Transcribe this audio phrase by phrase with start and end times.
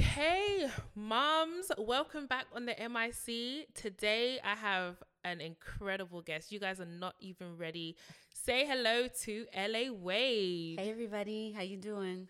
[0.00, 3.74] Okay, moms, welcome back on the MIC.
[3.74, 6.52] Today I have an incredible guest.
[6.52, 7.96] You guys are not even ready.
[8.32, 10.78] Say hello to LA Wade.
[10.78, 12.28] Hey everybody, how you doing?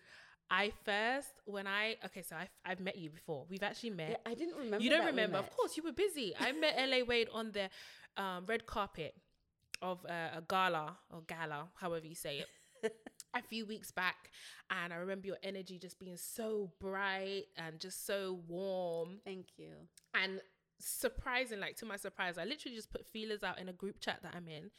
[0.49, 3.45] I first when I okay, so I've, I've met you before.
[3.47, 4.09] We've actually met.
[4.09, 4.83] Yeah, I didn't remember.
[4.83, 5.37] you don't remember?
[5.37, 6.33] Of course, you were busy.
[6.39, 7.69] I met LA Wade on the
[8.21, 9.13] um, red carpet
[9.83, 12.43] of uh, a gala or gala, however you say
[12.83, 12.95] it.
[13.35, 14.31] a few weeks back
[14.71, 19.73] and I remember your energy just being so bright and just so warm Thank you.
[20.13, 20.41] and
[20.79, 24.19] surprising like to my surprise I literally just put feelers out in a group chat
[24.23, 24.71] that I'm in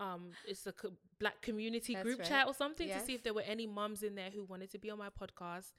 [0.00, 2.28] um it's a co- black community That's group right.
[2.28, 4.78] chat or something to see if there were any mums in there who wanted to
[4.78, 5.72] be on my podcast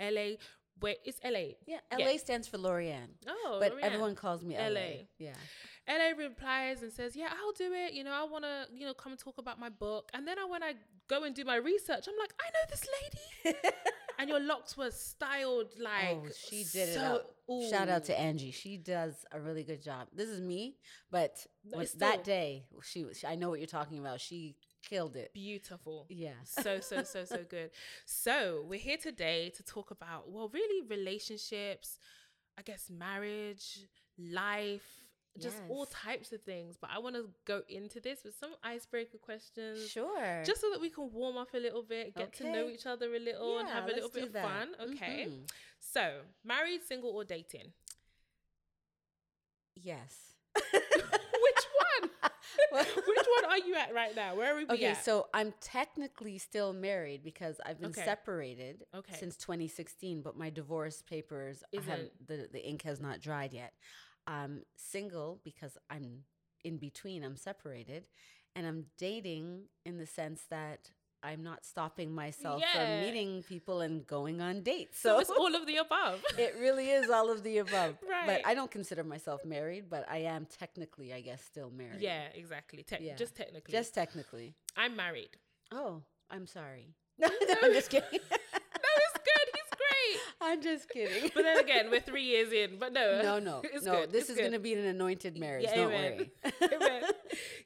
[0.00, 0.36] LA
[0.80, 2.06] wait it's LA Yeah, Yeah.
[2.06, 3.82] LA stands for Lorianne, oh but Lorianne.
[3.82, 4.68] everyone calls me LA.
[4.68, 4.88] LA.
[5.18, 5.34] Yeah.
[5.88, 7.92] LA replies and says, "Yeah, I'll do it.
[7.92, 10.38] You know, I want to, you know, come and talk about my book." And then
[10.38, 10.74] I, when I
[11.08, 12.86] go and do my research, I'm like, "I know this
[13.52, 13.58] lady."
[14.20, 16.94] and your locks were styled like oh, she did it.
[16.94, 17.68] so- Up.
[17.68, 18.52] Shout out to Angie.
[18.52, 20.06] She does a really good job.
[20.14, 20.76] This is me,
[21.10, 21.98] but No, still.
[21.98, 23.24] that day she was.
[23.26, 24.20] I know what you're talking about.
[24.20, 25.32] She killed it.
[25.32, 26.06] beautiful.
[26.08, 26.32] Yeah.
[26.44, 27.70] so so so so good.
[28.04, 31.98] So we're here today to talk about well, really relationships,
[32.58, 33.78] I guess marriage,
[34.18, 34.86] life,
[35.40, 36.76] just all types of things.
[36.80, 39.88] But I want to go into this with some icebreaker questions.
[39.88, 40.42] Sure.
[40.44, 43.14] Just so that we can warm up a little bit, get to know each other
[43.14, 44.44] a little, and have a little bit of that.
[44.44, 44.68] fun.
[44.90, 45.26] Okay.
[45.30, 45.48] Mhm.
[45.80, 47.72] So, married, single, or dating?
[49.74, 50.34] Yes.
[52.56, 52.86] Which one?
[52.94, 54.34] Well- Which one are you at right now?
[54.34, 55.04] Where are we Okay, at?
[55.04, 58.04] so I'm technically still married because I've been Okay.
[58.04, 59.14] separated Okay.
[59.18, 63.72] since 2016, but my divorce papers I haven't the, the ink has not dried yet.
[64.26, 66.24] I'm single because I'm
[66.64, 68.06] in between, I'm separated,
[68.54, 70.90] and I'm dating in the sense that
[71.24, 72.72] I'm not stopping myself Yeah.
[72.74, 75.00] from meeting people and going on dates.
[75.00, 76.22] so So, it's all of the above.
[76.38, 77.96] it really is all of the above.
[78.08, 78.26] Right.
[78.26, 82.00] But I don't consider myself married, but I am technically, I guess, still married.
[82.00, 82.82] yeah, exactly.
[82.82, 83.16] Te- Yeah.
[83.16, 83.72] Just technically.
[83.72, 84.54] Just technically.
[84.76, 85.30] I'm married.
[85.72, 86.94] Oh, I'm sorry.
[87.18, 88.08] No, no, I'm just kidding.
[88.12, 89.48] No, it's good.
[89.54, 90.18] He's great.
[90.40, 91.30] I'm just kidding.
[91.34, 92.78] But then again, we're three years in.
[92.80, 93.80] But no, no, no, no.
[93.92, 94.10] good.
[94.10, 95.64] This it's is going to be an anointed marriage.
[95.64, 96.12] Yeah, Don't amen.
[96.18, 96.52] worry.
[96.74, 97.02] Amen.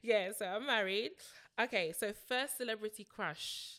[0.03, 1.11] Yeah, so I'm married.
[1.59, 3.77] Okay, so first celebrity crush.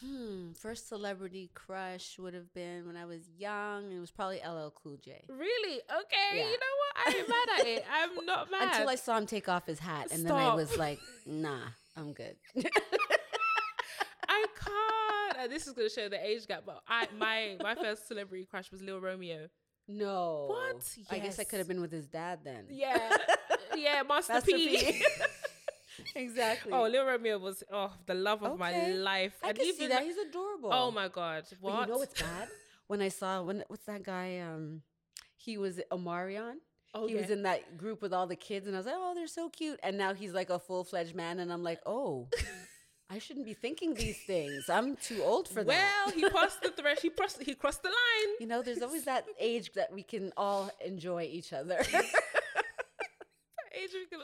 [0.00, 0.52] hmm.
[0.52, 3.92] First celebrity crush would have been when I was young.
[3.92, 5.24] It was probably LL Cool J.
[5.28, 5.80] Really?
[6.00, 6.38] Okay.
[6.38, 6.44] Yeah.
[6.46, 6.96] You know what?
[7.06, 7.84] I ain't mad at it.
[7.92, 8.68] I'm not mad.
[8.72, 11.60] Until I saw him take off his hat, and then I was like, "Nah,
[11.96, 12.36] I'm good."
[14.28, 15.38] I can't.
[15.38, 18.70] Uh, this is gonna show the age gap, but I my my first celebrity crush
[18.70, 19.48] was Lil Romeo.
[19.88, 20.46] no.
[20.48, 20.82] What?
[21.10, 22.66] I guess I could have been with his dad then.
[22.70, 23.16] Yeah,
[23.76, 24.78] yeah, Master, Master P.
[24.92, 25.04] P.
[26.14, 26.72] exactly.
[26.72, 29.34] oh, Lil Romeo was oh the love of my life.
[29.42, 30.02] I can see that.
[30.02, 30.70] He's adorable.
[30.72, 31.72] oh my god, what?
[31.72, 32.48] But you know what's bad?
[32.86, 34.38] When I saw when what's that guy?
[34.40, 34.82] Um,
[35.36, 36.54] he was Omarion.
[36.92, 39.12] Oh, he was in that group with all the kids, and I was like, oh,
[39.14, 39.78] they're so cute.
[39.84, 42.26] And now he's like a full fledged man, and I'm like, oh,
[43.08, 44.68] I shouldn't be thinking these things.
[44.68, 45.66] I'm too old for that.
[45.68, 46.98] Well, he crossed the thresh.
[47.00, 47.40] He crossed.
[47.40, 48.34] He crossed the line.
[48.40, 51.80] you know, there's always that age that we can all enjoy each other.
[54.10, 54.20] can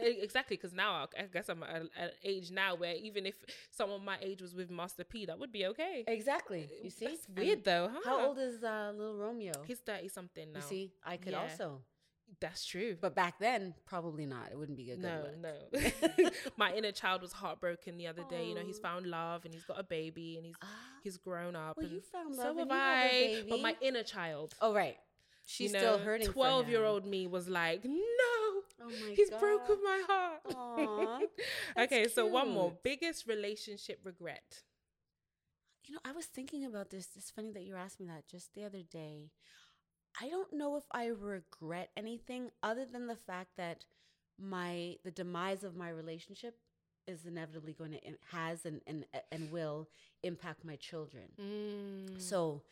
[0.00, 3.36] exactly, because now I I guess I'm at an age now where even if
[3.70, 6.04] someone my age was with Master P, that would be okay.
[6.06, 6.68] exactly.
[6.82, 8.00] You see, And weird though, huh?
[8.04, 9.52] How old is uh, little Romeo?
[9.66, 10.58] He's thirty something now.
[10.60, 11.42] you see, I could Yeah.
[11.42, 11.80] also,
[12.40, 12.96] That's true.
[13.00, 14.50] but back then, probably not.
[14.52, 16.20] It wouldn't be a good no, look.
[16.22, 16.30] no.
[16.56, 18.46] my inner child was heartbroken the other day.
[18.48, 20.66] You know, he's found love and he's got a baby and he's Ah.
[21.02, 21.76] he's grown up.
[21.76, 23.44] Well, and you found so love and you have a I.
[23.50, 24.54] But my inner child.
[24.60, 24.96] Oh right,
[25.44, 26.28] she's you still hurting.
[26.28, 28.51] Twelve year old me was like, no,
[28.82, 29.40] Oh my he's God.
[29.40, 31.22] broken my heart.
[31.78, 34.62] Okay, so one more biggest relationship regret.
[35.86, 37.08] You know, I was thinking about this.
[37.16, 39.30] It's funny that you asked me that just the other day.
[40.20, 43.84] I don't know if I regret anything other than the fact that
[44.38, 46.56] my the demise of my relationship
[47.06, 48.00] is inevitably going to
[48.30, 49.88] has and and and will
[50.22, 51.24] impact my children.
[51.40, 52.20] Mm.
[52.20, 52.62] So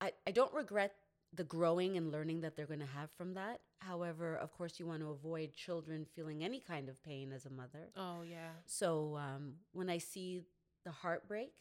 [0.00, 0.94] I I don't regret
[1.34, 3.60] the growing and learning that they're going to have from that.
[3.78, 7.50] However, of course, you want to avoid children feeling any kind of pain as a
[7.50, 7.90] mother.
[7.96, 8.50] Oh yeah.
[8.66, 10.42] So um, when I see
[10.84, 11.52] the heartbreak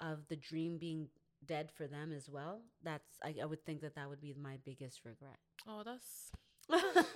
[0.00, 1.08] of the dream being
[1.46, 4.56] dead for them as well, that's I, I would think that that would be my
[4.64, 5.38] biggest regret.
[5.68, 6.32] Oh, that's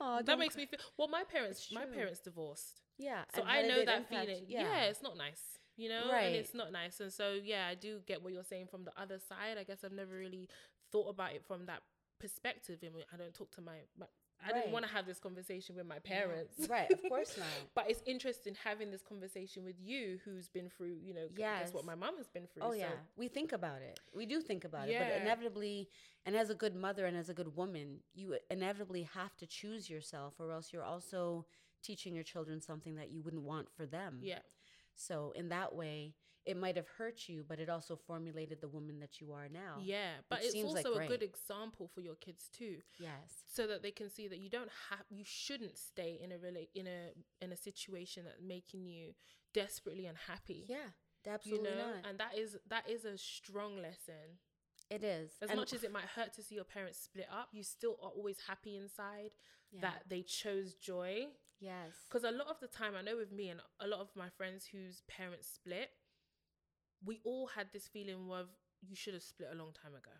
[0.00, 0.78] oh, that makes me feel.
[0.96, 3.24] Well, my parents, my parents divorced, yeah.
[3.34, 4.44] so I know that impact- feeling.
[4.48, 4.84] Yeah.
[4.84, 7.00] it's not nice, you know, and it's not nice.
[7.00, 9.58] And so, yeah, I do get what you're saying from the other side.
[9.58, 10.48] I guess I've never really
[10.94, 11.80] thought about it from that
[12.20, 12.78] perspective.
[12.82, 14.06] Mean, I don't talk to my, my
[14.46, 16.68] I didn't want to have this conversation with my parents.
[16.68, 17.46] Right, of course not.
[17.74, 21.72] but it's interesting having this conversation with you, who's been through, you know, guess Yes.
[21.74, 22.62] what my mom has been through.
[22.62, 23.98] Oh so- yeah, we think about it.
[24.14, 25.88] We do think about it, but inevitably,
[26.26, 29.88] and as a good mother and as a good woman, you inevitably have to choose
[29.88, 31.46] yourself, or else you're also
[31.82, 34.18] teaching your children something that you wouldn't want for them.
[34.22, 34.38] yeah,
[34.94, 36.14] So in that way,
[36.46, 39.76] it might have hurt you, but it also formulated the woman that you are now.
[39.82, 40.10] yeah.
[40.28, 42.78] But it's seems like also a good example for your kids too.
[42.98, 43.42] Yes.
[43.46, 46.68] so that they can see that you don't have you shouldn't stay in a really
[46.74, 49.14] in a in a situation that's making you
[49.52, 50.90] desperately unhappy Yeah.
[51.24, 52.06] you Absolutely know not.
[52.08, 54.38] and that is that is a strong lesson
[54.90, 55.30] It is.
[55.40, 57.96] as And- much as it might hurt to see your parents split up you still
[58.02, 59.30] are always happy inside
[59.70, 59.80] Yeah.
[59.82, 61.28] that they chose joy
[61.60, 61.92] yes.
[62.08, 64.28] because a lot of the time i know with me and a lot of my
[64.28, 65.90] friends whose parents split
[67.04, 68.48] we all had this feeling of
[68.80, 70.10] you should have split a long time ago.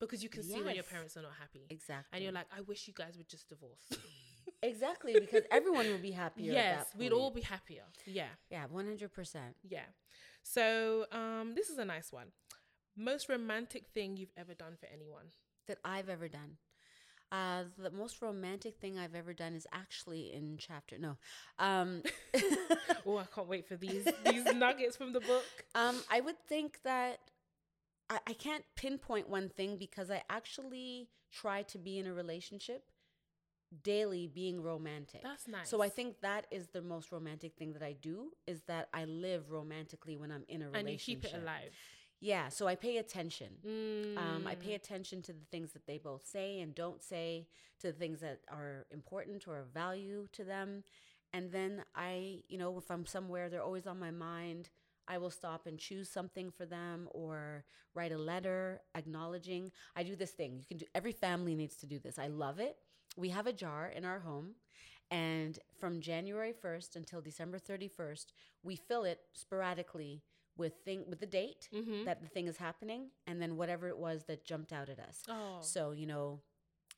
[0.00, 1.66] Because you can see when your parents are not happy.
[1.70, 2.08] Exactly.
[2.12, 3.88] and you're like i wish you guys would just divorce.
[4.60, 6.52] Exactly because everyone would be happier.
[6.52, 7.84] yes we'd all be happier.
[8.06, 8.26] Yeah.
[8.50, 9.54] Yeah, one hundred percent.
[9.62, 9.86] yeah.
[10.42, 12.28] So um this is a nice one.
[12.96, 15.26] Most romantic thing you've ever done for anyone?
[15.68, 16.56] That I've ever done.
[17.30, 20.96] Uh, the most romantic thing I've ever done is actually in chapter.
[20.98, 21.16] No,
[21.58, 22.02] um,
[23.06, 25.44] oh i can't wait for these these nuggets from the book
[25.74, 27.18] um, I would think that
[28.08, 32.84] I, I can't pinpoint one thing because I actually try to be in a relationship
[33.82, 35.22] daily, being romantic.
[35.22, 38.62] that's nice So I think that is the most romantic thing that I do is
[38.66, 41.22] that I live romantically when I'm in a and you relationship.
[41.22, 41.72] keep it alive
[42.20, 43.58] Yeah, so I pay attention.
[44.16, 44.60] Um, I Mm.
[44.60, 47.46] pay attention to the things that they both say and don't say,
[47.80, 50.82] to the things that are important or of value to them.
[51.32, 54.70] And then I, you know, if I'm somewhere, they're always on my mind.
[55.06, 59.70] I will stop and choose something for them or write a letter acknowledging.
[59.94, 60.58] I do this thing.
[60.58, 62.18] You can do every family needs to do this.
[62.18, 62.76] I love it.
[63.16, 64.56] We have a jar in our home
[65.10, 68.32] and from January 1st until December 31st,
[68.62, 70.22] we fill it sporadically
[70.58, 72.04] with thing with the date Mhm.
[72.04, 75.22] that the thing is happening and then whatever it was that jumped out at us.
[75.28, 76.42] oh So, you know,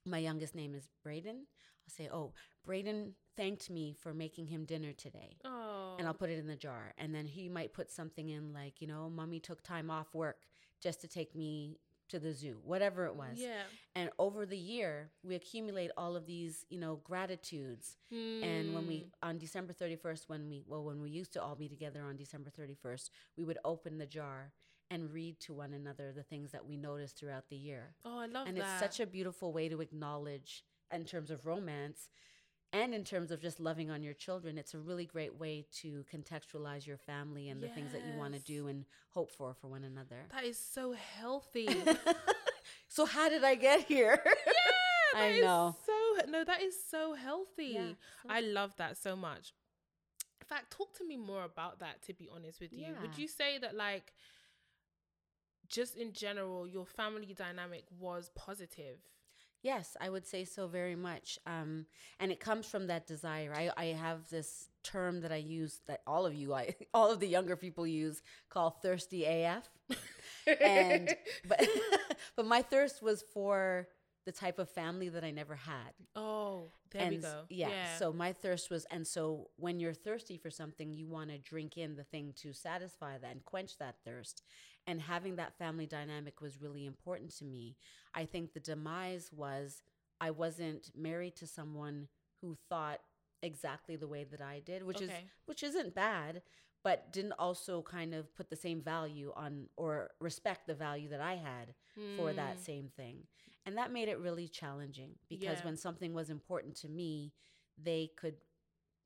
[0.05, 1.47] my youngest name is Braden.
[1.87, 2.33] I'll say, "Oh,
[2.65, 6.57] Braden thanked me for making him dinner today." oh And I'll put it in the
[6.57, 6.95] jar.
[6.97, 10.47] And then he might put something in like, you know, mommy took time off work
[10.81, 11.79] just to take me
[12.11, 13.39] to the zoo, whatever it was.
[13.39, 13.63] yeah
[13.95, 17.97] And over the year, we accumulate all of these, you know, gratitudes.
[18.11, 19.11] And when we, Mm.
[19.29, 22.51] on December 31st, when we, well, when we used to all be together on December
[22.51, 24.53] 31st, we would open the jar
[24.91, 27.95] and read to one another the things that we noticed throughout the year.
[28.05, 31.31] oh i love and that And it's such a beautiful way to acknowledge, in terms
[31.31, 32.09] of romance
[32.73, 34.57] and in terms of just loving on your children.
[34.59, 38.35] It's a really great way to contextualize your family and the things that you want
[38.35, 40.27] to do and hope for for one another.
[40.33, 41.69] that is so healthy
[42.89, 44.23] so, how did I get here?
[45.13, 45.77] That I is know.
[45.85, 47.73] So no, that is so healthy.
[47.75, 47.89] Yeah,
[48.23, 49.53] so- I love that so much.
[50.41, 52.01] In fact, talk to me more about that.
[52.07, 54.13] To be honest with you, would you say that like,
[55.69, 58.99] just in general, your family dynamic was positive?
[59.63, 61.39] Yes, I would say so very much.
[61.47, 61.87] Um,
[62.19, 63.53] and it comes from that desire.
[63.55, 67.21] I, I have this term that I use that all of you, I, all of
[67.21, 69.69] the younger people use called thirsty AF.
[70.61, 71.15] and
[71.47, 71.69] but
[72.37, 73.89] but my thirst was for
[74.27, 75.93] the type of family that I never had.
[76.17, 77.43] oh, there and we go.
[77.49, 81.39] Yeah, So my thirst was, and so when you're thirsty for something, you want to
[81.39, 84.43] drink in the thing to satisfy that and quench that thirst.
[84.87, 87.77] And having that family dynamic was really important to me.
[88.15, 89.83] I think the demise was
[90.21, 92.09] I wasn't married to someone
[92.41, 93.01] who thought
[93.43, 95.11] exactly the way that I did, which is
[95.47, 96.43] which isn't bad,
[96.83, 101.21] but didn't also kind of put the same value on or respect the value that
[101.21, 101.75] I had
[102.17, 102.65] for that Mm.
[102.65, 103.27] same thing.
[103.67, 105.65] And that made it really challenging because Yeah.
[105.67, 107.33] when something was important to me,
[107.77, 108.37] they could,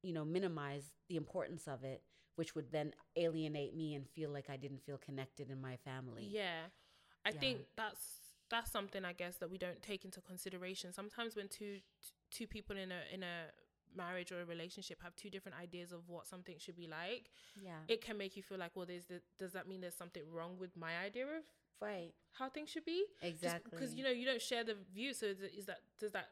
[0.02, 2.02] you know, minimize the importance of it,
[2.37, 6.25] which would then alienate me and feel like I didn't feel connected in my family.
[6.30, 6.68] Yeah.
[7.25, 7.40] I Yeah.
[7.40, 8.20] think that's
[8.50, 10.92] that's something I guess that we don't take into consideration.
[10.92, 11.80] Sometimes when two
[12.30, 13.46] two people in a in a
[13.96, 17.78] marriage or a relationship have two different ideas of what something should be like, Yeah.
[17.88, 20.58] it can make you feel like, well, there's the, does that mean there's something wrong
[20.58, 21.44] with my idea of
[21.81, 22.12] right.
[22.33, 23.04] how things should be?
[23.23, 23.71] Exactly.
[23.71, 26.28] Because you know you don't share the view, so is, that does that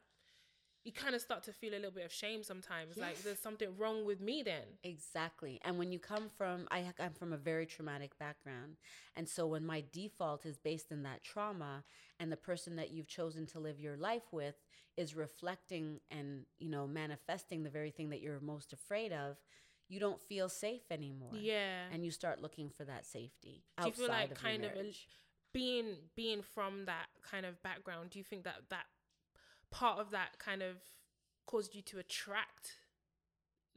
[0.84, 3.68] you kind of start to feel a little bit of shame sometimes, like there's something
[3.78, 4.64] wrong with me then.
[4.82, 5.60] Exactly.
[5.64, 8.76] And when you come from, I, i'm from a very traumatic background.
[9.14, 11.84] And so when my default is based in that trauma
[12.18, 14.56] and the person that you've chosen to live your life with
[14.96, 19.36] is reflecting and, you know, manifesting the very thing that you're most afraid of,
[19.88, 21.30] you don't feel safe anymore.
[21.32, 21.84] Yeah.
[21.92, 23.62] And you start looking for that safety.
[23.80, 24.72] do you feel like of kind of.
[25.52, 28.10] Being being from that kind of background?
[28.10, 28.86] Do you think that that
[29.70, 30.76] part of that kind of
[31.46, 32.76] caused you to attract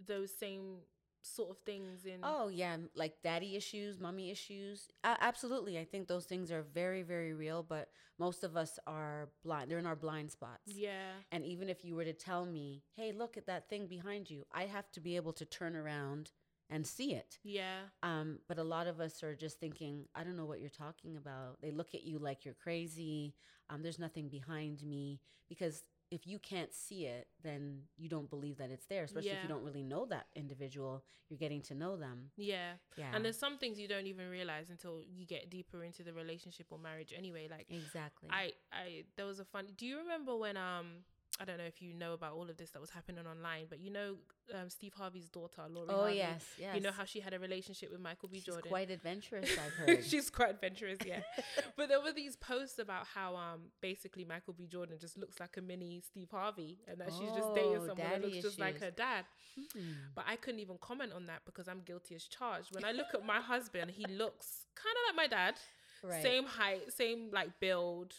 [0.05, 0.77] those same
[1.21, 4.87] sort of things in Oh yeah, like daddy issues, mommy issues.
[5.03, 7.63] Uh, absolutely, I think those things are very, very real.
[7.63, 7.89] But
[8.19, 10.71] most of us are blind; they're in our blind spots.
[10.75, 14.29] yeah And even if you were to tell me, "Hey, look at that thing behind
[14.29, 16.31] you," I have to be able to turn around
[16.69, 17.37] and see it.
[17.43, 20.69] yeah Um, but a lot of us are just thinking, "I don't know what you're
[20.69, 23.35] talking about." They look at you like you're crazy.
[23.69, 28.57] Um, there's nothing behind me because if you can't see it, then you don't believe
[28.57, 29.03] that it's there.
[29.05, 32.29] Especially if you don't really know that individual, you're getting to know them.
[32.37, 33.11] yeah Yeah.
[33.13, 36.67] and there's some things you don't even realize until you get deeper into the relationship
[36.69, 38.29] or marriage anyway like exactly.
[38.31, 39.65] I I there was a fun.
[39.75, 41.03] Do you remember when um
[41.39, 43.79] I don't know if you know about all of this that was happening online, but
[43.79, 44.15] you know
[44.53, 45.87] um, Steve Harvey's daughter, Lori.
[45.89, 46.75] oh Harvey, yes, yes.
[46.75, 48.37] You know how she had a relationship with Michael B.
[48.37, 48.69] she's Jordan.
[48.69, 49.49] quite adventurous.
[49.51, 50.05] I've heard.
[50.05, 51.19] She's quite adventurous, yeah.
[51.77, 54.65] but there were these posts about how um basically Michael B.
[54.67, 57.97] Jordan just looks like a mini Steve Harvey, and that she's just dating Oh, someone
[57.97, 59.25] that looks just like her dad.
[59.73, 59.81] Hmm.
[60.15, 62.73] But I couldn't even comment on that because I'm guilty as charged.
[62.73, 65.55] When I look at my husband, he looks kind of like my dad.
[66.03, 66.21] Right.
[66.21, 68.13] Same height, same like build.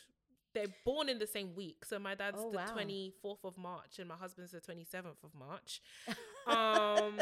[0.56, 1.84] They're born in the same week.
[1.84, 2.74] So my dad's Oh, the wow.
[2.74, 5.82] 24th of March and my husband's the 27th of March.
[6.46, 7.18] um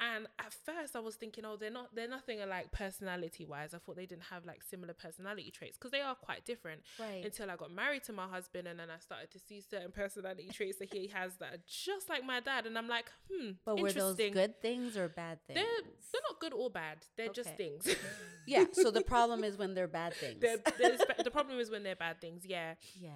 [0.00, 3.74] and at first I was thinking, oh, they're not they're nothing alike personality wise.
[3.74, 6.82] I thought they didn't have like similar personality traits because they are quite different.
[7.00, 7.24] Right.
[7.24, 10.48] Until I got married to my husband and then I started to see certain personality
[10.52, 12.66] traits that he has that are just like my dad.
[12.66, 13.52] And I'm like, hmm.
[13.64, 15.58] but were those good things or bad things?
[15.58, 15.82] They're
[16.12, 16.98] they're not good or bad.
[17.16, 17.88] They're just things.
[18.46, 18.64] yeah.
[18.72, 20.40] So the problem is when they're bad things.
[20.40, 22.74] They're, they're, the problem is when they're bad things, yeah.
[23.00, 23.10] yeah.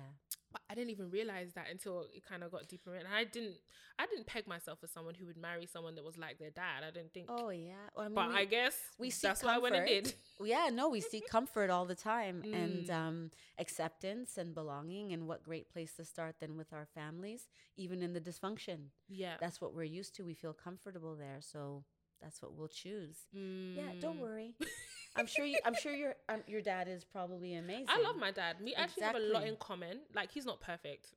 [0.52, 3.06] But I didn't even realize that until it kind of got deeper in.
[3.06, 3.56] And I didn't,
[3.98, 6.84] I didn't peg myself as someone who would marry someone that was like their dad.
[6.86, 7.26] I didn't think.
[7.30, 7.72] Oh yeah.
[7.96, 10.04] Well, I mean, but we, I guess we seek that's why I went and comfort.
[10.04, 10.14] did.
[10.44, 12.90] yeah, no, we seek comfort all the time and Mm.
[12.94, 15.12] um, acceptance and belonging.
[15.12, 18.88] And what great place to start than with our families, even in the dysfunction.
[19.08, 19.34] Yeah.
[19.40, 20.24] That's what we're used to.
[20.24, 21.84] We feel comfortable there, so
[22.20, 23.16] that's what we'll choose.
[23.32, 24.20] Yeah, don't Mm.
[24.20, 24.54] worry.
[25.16, 25.58] I'm sure you.
[25.64, 27.86] I'm sure your um, your dad is probably amazing.
[27.88, 28.56] I love my dad.
[28.62, 30.00] We actually have a lot in common.
[30.14, 31.08] Like he's not perfect,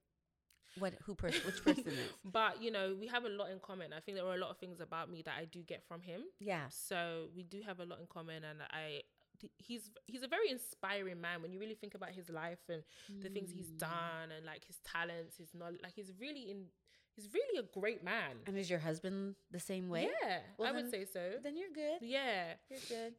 [0.79, 2.09] what who person which person is.
[2.25, 3.93] but you know we have a lot in common.
[3.93, 6.01] I think there are a lot of things about me that I do get from
[6.01, 6.21] him.
[6.39, 6.63] Yeah.
[6.69, 9.01] So we do have a lot in common, and I.
[9.57, 12.83] He's he's a very inspiring man when you really think about his life and
[13.21, 13.79] the things he's Mm.
[13.79, 15.81] done and like his talents, his knowledge.
[15.83, 16.67] Like he's really in.
[17.15, 18.37] He's really a great man.
[18.47, 20.09] And is your husband the same way?
[20.21, 21.33] Yeah, Well, I would say so.
[21.41, 21.99] Then you're good.
[22.01, 22.53] Yeah.
[22.69, 23.13] You're good.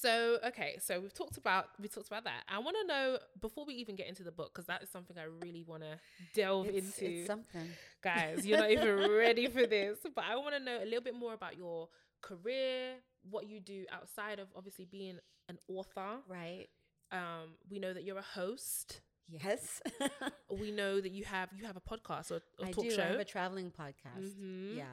[0.00, 2.42] So okay, so we've talked about we talked about that.
[2.48, 5.16] I want to know before we even get into the book because that is something
[5.18, 5.98] I really want to
[6.34, 7.18] delve It's, into.
[7.20, 7.68] it's something.
[8.02, 11.14] Guys, you're not even ready for this, but I want to know a little bit
[11.14, 11.88] more about your
[12.22, 12.94] career,
[13.30, 16.18] what you do outside of obviously being an author.
[16.28, 16.66] Right.
[17.12, 19.00] Um, we know that you're a host.
[19.28, 19.80] Yes.
[20.50, 22.90] We know that you have you have a podcast or, or I talk do.
[22.90, 23.02] show.
[23.02, 24.22] I have a traveling podcast.
[24.40, 24.76] Mhm.
[24.76, 24.84] Yeah.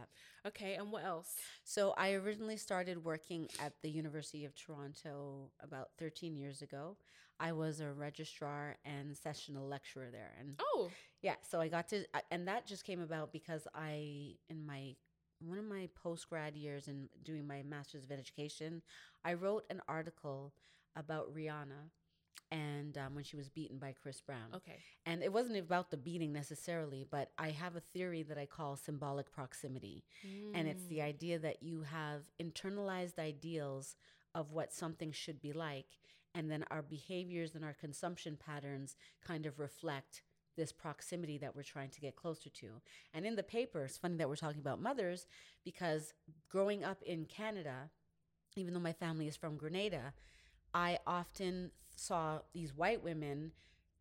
[0.47, 1.35] Okay, and what else?
[1.63, 6.97] So I originally started working at the University of Toronto about 13 years ago.
[7.39, 10.31] I was a registrar and sessional lecturer there.
[10.39, 14.65] And Oh, yeah, so I got to, and that just came about because I, in
[14.65, 14.95] my,
[15.39, 18.81] one of my post grad years and doing my master's of education,
[19.25, 20.53] I wrote an article
[20.95, 21.89] about Rihanna
[22.51, 24.55] and um, when she was beaten by Chris Brown.
[24.55, 24.77] okay.
[25.05, 28.75] And it wasn't about the beating necessarily, but I have a theory that I call
[28.75, 30.03] symbolic proximity.
[30.53, 31.03] And it's the Mm.
[31.03, 33.95] idea that you have internalized ideals
[34.35, 35.87] of what something should be like.
[36.35, 40.21] And then our behaviors and our consumption patterns kind of reflect
[40.55, 42.81] this proximity that we're trying to get closer to.
[43.13, 45.25] And in the paper, it's funny that we're talking about mothers
[45.65, 46.13] because
[46.49, 47.89] growing up in Canada,
[48.55, 50.13] even though my family is from Grenada,
[50.73, 53.51] I often saw these white women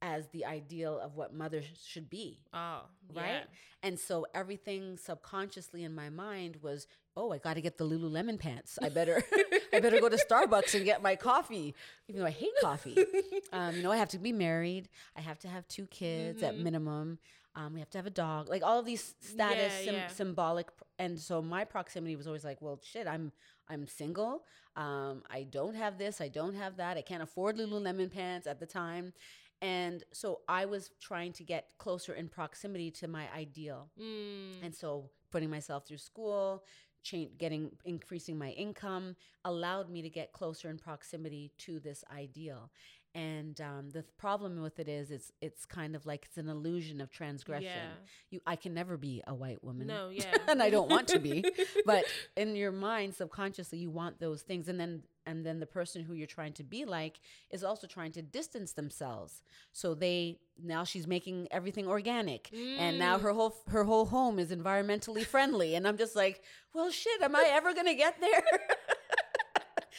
[0.00, 2.82] as the ideal of what mothers should be Oh,
[3.14, 3.26] right?
[3.28, 3.40] yeah.
[3.84, 6.86] And so everything subconsciously in my mind was,
[7.16, 8.78] oh, I got to get the Lululemon pants.
[8.82, 9.22] I better,
[9.72, 11.74] I better go to Starbucks and get my coffee,
[12.08, 12.96] even though I hate coffee.
[13.52, 14.88] Um, you know, I have to be married.
[15.14, 16.62] I have to have two kids at Mhm.
[16.62, 17.18] minimum.
[17.54, 18.48] Um, we have to have a dog.
[18.48, 20.06] Like all of these status Yeah, sym- yeah.
[20.08, 20.68] symbolic,
[20.98, 23.32] and so my proximity was always like, well, shit, I'm
[23.68, 24.44] I'm single.
[24.76, 26.20] Um, I don't have this.
[26.20, 26.96] I don't have that.
[26.96, 29.12] I can't afford Lululemon pants at the time.
[29.60, 33.90] And so I was trying to get closer in proximity to my ideal.
[34.00, 34.64] Mm.
[34.64, 36.64] And so putting myself through school,
[37.04, 42.70] cha- getting increasing my income allowed me to get closer in proximity to this ideal.
[43.14, 46.48] And um, the th- problem with it is, it's it's kind of like it's an
[46.48, 47.66] illusion of transgression.
[47.66, 48.08] Yeah.
[48.30, 49.86] You, I can never be a white woman.
[49.86, 50.34] No, yeah.
[50.48, 51.44] and I don't want to be.
[51.84, 52.04] But
[52.36, 54.68] in your mind, subconsciously, you want those things.
[54.68, 58.12] And then and then the person who you're trying to be like is also trying
[58.12, 59.42] to distance themselves.
[59.72, 64.50] So they now she's making everything organic, and now her whole her whole home is
[64.50, 66.42] environmentally friendly, and I'm just like,
[66.74, 68.42] well, shit, am I ever gonna get there?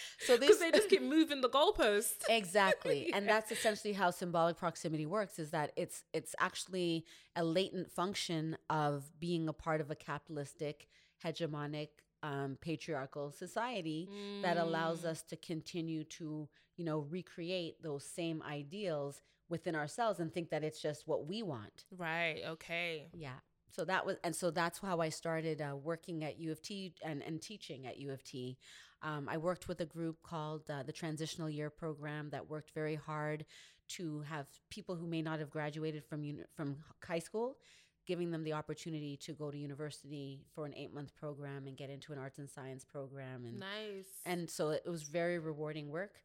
[0.25, 2.21] so these they just keep moving the goalposts.
[2.29, 7.91] exactly and that's essentially how symbolic proximity works is that it's it's actually a latent
[7.91, 10.87] function of being a part of a capitalistic
[11.23, 11.89] hegemonic
[12.21, 14.09] um, patriarchal society
[14.41, 16.47] that allows us to continue to
[16.77, 21.43] you know recreate those same ideals within ourselves and think that it's just what we
[21.43, 22.41] want Right.
[22.47, 23.09] Okay.
[23.13, 26.61] yeah so that was and so that's how i started uh, working at u of
[26.61, 28.57] t and, and teaching at u of t
[29.03, 32.95] um, i worked with a group called uh, the transitional year program that worked very
[32.95, 33.45] hard
[33.89, 37.57] to have people who may not have graduated from uni- from high school
[38.05, 41.89] giving them the opportunity to go to university for an eight month program and get
[41.89, 44.07] into an arts and science program and Nice.
[44.25, 46.15] and so it was very rewarding work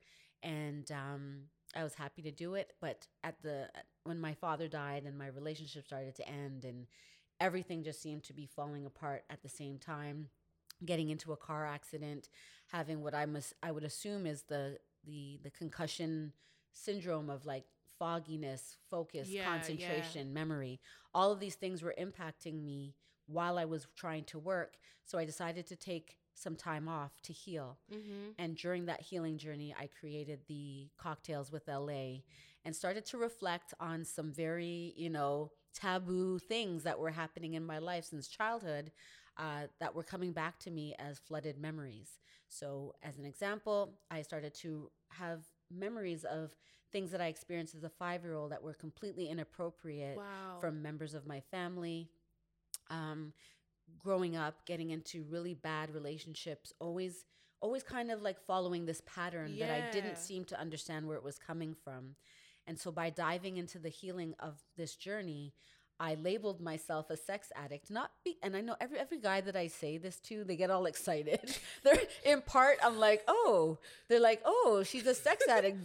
[0.42, 1.42] and um,
[1.76, 3.68] i was happy to do it but at the
[4.04, 6.87] when my father died and my relationship started to end and
[7.40, 10.28] everything just seemed to be falling apart at the same time
[10.85, 12.28] getting into a car accident
[12.68, 16.32] having what i must i would assume is the the the concussion
[16.73, 17.64] syndrome of like
[17.99, 19.49] fogginess focus Yeah, yeah.
[19.49, 20.80] concentration memory
[21.14, 22.94] all of these things were impacting me
[23.26, 27.32] while i was trying to work so i decided to take some time off to
[27.32, 28.30] heal mm-hmm.
[28.38, 32.20] and during that healing journey, I created the Cocktails with LA
[32.64, 37.64] and started to reflect on some very, you know, taboo things that were happening in
[37.66, 38.92] my life since childhood
[39.38, 42.18] uh, that were coming back to me as flooded memories.
[42.49, 46.54] So, as an example, I started to have memories of
[46.92, 50.59] things that I experienced as a five year old that were completely inappropriate Wow.
[50.61, 52.09] from members of my family.
[52.90, 53.33] Um,
[53.99, 57.25] growing up, getting into really bad relationships, always,
[57.61, 61.25] always kind of like following this pattern that I didn't seem to understand where it
[61.25, 62.14] was coming from.
[62.66, 65.54] And so by diving into the healing of this journey,
[66.00, 67.90] I labeled myself a sex addict.
[67.90, 70.70] Not be, and I know every every guy that I say this to, they get
[70.70, 71.56] all excited.
[71.82, 73.78] they're in part, I'm like, oh,
[74.08, 75.78] they're like, oh, she's a sex addict.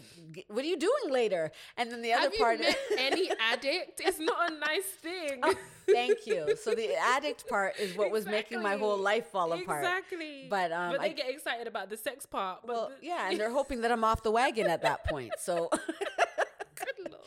[0.49, 1.51] What are you doing later?
[1.77, 2.59] And then the other Have part,
[2.97, 4.01] any addict?
[4.01, 5.39] It's not a nice thing.
[5.41, 5.55] Oh,
[5.89, 6.55] thank you.
[6.61, 9.83] So the addict part is what was making my whole life fall apart.
[9.83, 10.47] Exactly.
[10.49, 12.59] But, um, but they I- get excited about the sex part.
[12.65, 15.33] Well, the- yeah, and they're hoping that I'm off the wagon at that point.
[15.39, 15.69] So.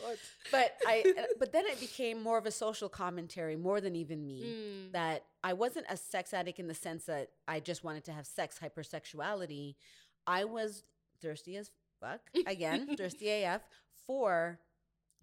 [0.07, 0.19] Lord.
[0.51, 1.03] but I
[1.39, 4.91] but then it became more of a social commentary more than even me Mm.
[4.93, 8.25] that I wasn't a sex addict in the sense that I just wanted to have
[8.25, 9.75] sex hypersexuality.
[10.25, 10.83] I was
[11.21, 13.61] thirsty as fuck again, thirsty AF
[14.05, 14.59] for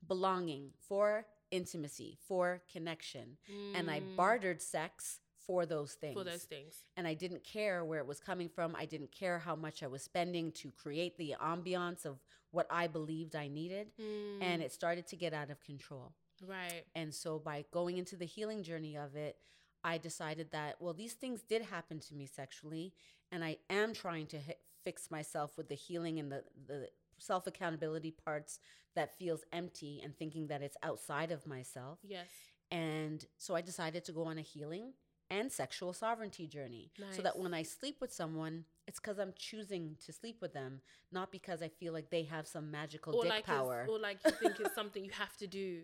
[0.07, 3.37] belonging, for intimacy, for connection.
[3.75, 4.17] And I Mm.
[4.17, 6.75] bartered sex for those things for those things.
[6.97, 8.75] and I didn't care where it was coming from.
[8.77, 12.19] I didn't care how much I was spending to create the ambiance of
[12.51, 13.93] what I believed I needed.
[13.99, 14.65] And Mm.
[14.65, 16.13] it started to get out of control.
[16.43, 16.85] right.
[16.95, 19.39] And so by going into the healing journey of it,
[19.83, 22.93] I decided that, well, these things did happen to me sexually.
[23.33, 24.39] And I am trying to
[24.83, 28.59] fix myself with the healing and the, the self accountability parts
[28.95, 31.99] that feels empty and thinking that it's outside of myself.
[32.03, 32.27] Yes.
[32.71, 34.93] And so I decided to go on a healing
[35.31, 36.91] and sexual sovereignty journey.
[37.13, 40.81] So that when I sleep with someone, it's because I'm choosing to sleep with them,
[41.13, 43.87] not because I feel like they have some magical Or dick like, power.
[43.89, 45.83] or like you think it's something you have to do.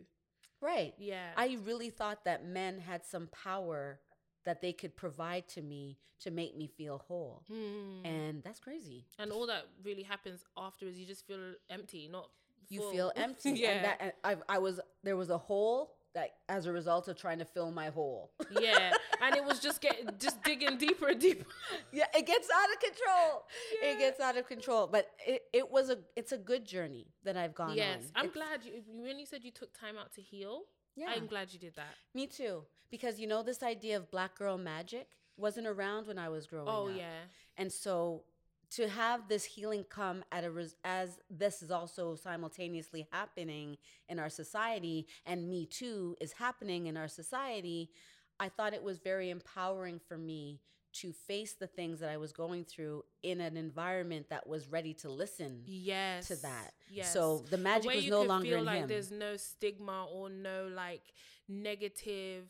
[0.60, 0.94] right.
[0.98, 1.30] Yeah.
[1.36, 4.00] I really thought that men had some power
[4.44, 7.42] that they could provide to me to make me feel whole.
[7.50, 8.06] Mm.
[8.06, 9.06] And that's crazy.
[9.18, 12.28] And all that really happens after is you just feel empty, not
[12.68, 12.92] You full.
[12.92, 13.52] feel empty.
[13.52, 13.70] yeah.
[13.70, 17.16] And that and I I was there was a hole that as a result of
[17.16, 18.32] trying to fill my hole.
[18.60, 18.92] yeah.
[19.22, 21.44] And it was just getting just digging deeper and deeper.
[21.92, 23.44] yeah, it gets out of control.
[23.82, 23.88] Yeah.
[23.90, 24.86] It gets out of control.
[24.86, 27.76] But it, it was a it's a good journey that I've gone on.
[27.76, 28.02] yes.
[28.16, 28.22] on.
[28.22, 30.62] I'm It's- glad you when you said you took time out to heal.
[30.96, 31.06] Yeah.
[31.14, 31.94] I'm glad you did that.
[32.14, 32.62] Me too.
[32.90, 36.68] Because you know this idea of black girl magic wasn't around when I was growing
[36.68, 36.92] Oh up.
[36.92, 37.20] Oh yeah.
[37.56, 38.24] And so
[38.72, 43.76] to have this healing come at a res- as this is also simultaneously happening
[44.08, 47.90] in our society and me too is happening in our society,
[48.40, 50.60] I thought it was very empowering for me
[50.94, 54.92] to face the things that I was going through in an environment that was ready
[54.94, 56.26] to listen Yes.
[56.28, 56.72] to that.
[56.88, 57.12] Yes.
[57.12, 58.88] So the magic way was no longer feel in like him.
[58.88, 61.02] there's no stigma or no like
[61.48, 62.46] negative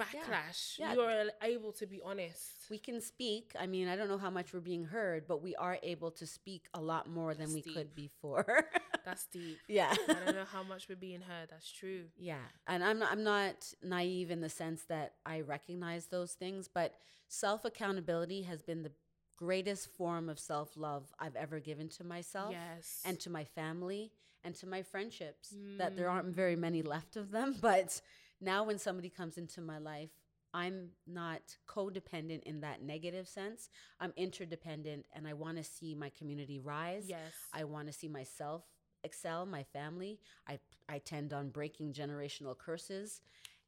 [0.00, 0.78] backlash.
[0.78, 0.94] Yeah.
[0.94, 2.66] You're able to be honest.
[2.70, 3.52] we can speak.
[3.58, 6.26] I mean, I don't know how much we're being heard, but we are able to
[6.26, 7.74] speak a lot more than we Steep.
[7.74, 8.64] could before.
[9.04, 9.58] That's deep.
[9.68, 9.94] yeah.
[10.08, 11.48] I don't know how much we're being heard.
[11.50, 12.04] That's true.
[12.18, 16.68] Yeah, and I'm not, I'm not naive in the sense that I recognize those things,
[16.72, 16.94] but
[17.28, 18.92] self accountability has been the
[19.36, 23.02] greatest form of self love I've ever given to myself Yes.
[23.04, 24.10] and to my family
[24.42, 25.54] and to my friendships.
[25.78, 26.34] That there aren't mm.
[26.34, 28.00] very many left of them, but
[28.40, 30.10] now when somebody comes into my life,
[30.54, 33.68] I'm not codependent in that negative sense.
[34.00, 37.04] I'm interdependent and I want to see my community rise.
[37.08, 37.32] Yes.
[37.52, 38.62] I want to see myself
[39.04, 40.18] excel, my family.
[40.48, 43.20] I I tend on breaking generational curses.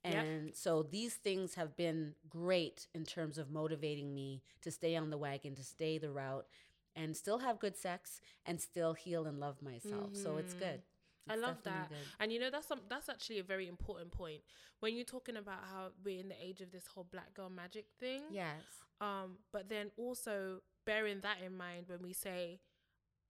[0.04, 0.14] Yep.
[0.14, 5.10] And so these things have been great in terms of motivating me to stay on
[5.10, 6.46] the wagon, to stay the route
[6.94, 10.14] and still have good sex and still heal and love myself.
[10.14, 10.64] So it's mm-hmm.
[10.64, 10.82] good.
[11.30, 11.88] I love that.
[11.88, 11.98] good.
[12.20, 14.42] And you know that's some, that's actually a very important point
[14.80, 17.86] when you're talking about how we're in the age of this whole black girl magic
[17.98, 18.22] thing.
[18.30, 18.62] Yes.
[19.00, 22.60] Um, but then also bearing that in mind when we say,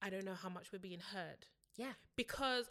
[0.01, 1.45] I don't know how much we're being heard,
[1.77, 1.93] Yeah.
[2.15, 2.65] because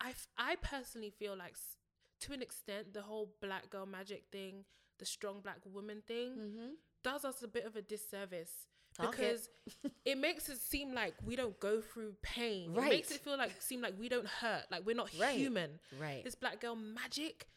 [0.00, 1.76] I f- I personally feel like s-
[2.20, 4.64] to an extent the whole black girl magic thing,
[4.98, 6.68] the strong black woman thing, Mm-hmm.
[7.02, 8.66] does us a bit of a disservice.
[8.96, 9.20] Talk it.
[9.20, 9.48] because
[10.04, 10.18] it.
[10.18, 12.72] makes it seem like we don't go through pain.
[12.74, 12.86] Right.
[12.86, 15.36] It makes it feel like seem like we don't hurt, like we're not Right.
[15.38, 15.80] human.
[16.00, 16.22] Right.
[16.24, 17.48] This black girl magic.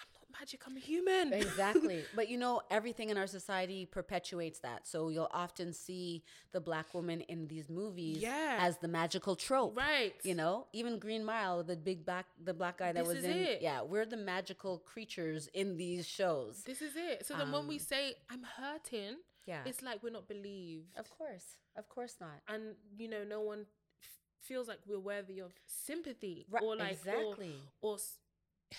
[0.00, 0.62] I'm not magic.
[0.64, 1.32] I'm a human.
[1.32, 2.04] exactly.
[2.14, 4.86] But you know, everything in our society perpetuates that.
[4.86, 8.58] So you'll often see the black woman in these movies Yeah.
[8.60, 9.76] as the magical trope.
[9.76, 10.14] right.
[10.22, 13.24] You know, even Green Mile, the big black the black guy that This was is
[13.24, 13.62] in it.
[13.62, 16.62] Yeah, we're the magical creatures in these shows.
[16.64, 17.26] This is it.
[17.26, 19.16] So then when we Um, say I'm hurting,
[19.48, 19.62] Yeah.
[19.70, 20.90] it's like we're not believed.
[21.02, 21.46] Of course.
[21.80, 22.38] Of course not.
[22.52, 22.62] and
[23.00, 23.60] you know no one
[24.02, 24.08] f-
[24.48, 27.54] feels like we're worthy of sympathy Right, or like or- exactly.
[27.80, 28.18] or, s-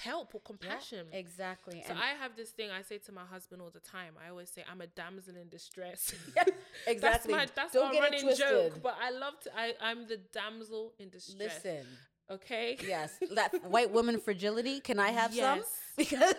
[0.07, 1.81] help or Yeah, compassion exactly.
[1.85, 4.29] so and i have this thing i say to my husband all the time i
[4.29, 6.13] always say i'm a damsel in distress
[6.87, 6.99] exactly.
[7.01, 10.93] that's my that's Don't it running joke but i love to i i'm the damsel
[10.99, 11.85] in distress Listen.
[12.29, 13.17] okay Yes.
[13.33, 15.61] That white woman fragility, can I have some?
[15.97, 16.35] Because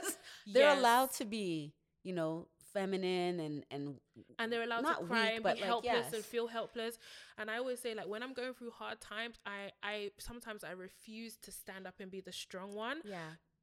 [0.46, 0.78] they're Yes.
[0.78, 3.96] allowed to be, you know, feminine and and
[4.38, 6.98] and they're allowed Not to cry weak, and but, be like, helpless and feel helpless
[7.38, 10.70] and i always say like when i'm going through hard times i i sometimes i
[10.72, 13.18] refuse to stand up and be the strong one yeah.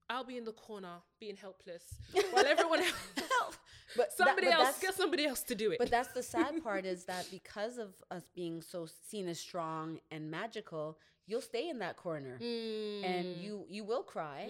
[0.10, 1.84] I'll be in the corner being helpless
[2.32, 3.56] while everyone else, Help!
[3.98, 5.80] But that- somebody but else, get somebody else to do it.
[5.80, 10.00] But that's the sad part is that because of us being so seen as strong
[10.10, 13.42] and magical, you'll stay in that corner and Mm.
[13.44, 14.46] you you will cry,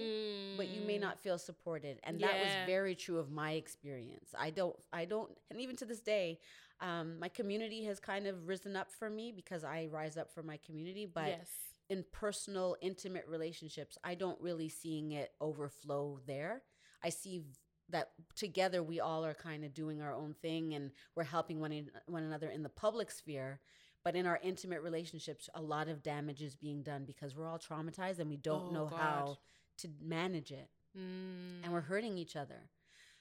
[0.58, 2.00] but you may not feel supported.
[2.04, 4.30] And that was very true of my experience.
[4.38, 6.40] I don't I don't and even to this day,
[6.80, 10.44] um, my community has kind of risen up for me because I rise up for
[10.44, 11.50] my community, but yes,
[11.90, 16.62] in personal intimate relationships i don't really seeing it overflow there
[17.02, 17.46] i see
[17.90, 21.90] that together we all are kind of doing our own thing and we're helping one,
[22.08, 23.62] one another in the public sphere
[24.04, 27.60] but in our intimate relationships a lot of damage is being done because we're all
[27.60, 29.00] traumatized and we don't Oh, know God.
[29.00, 29.38] how
[29.80, 31.64] to manage it mm.
[31.64, 32.70] and we're hurting each other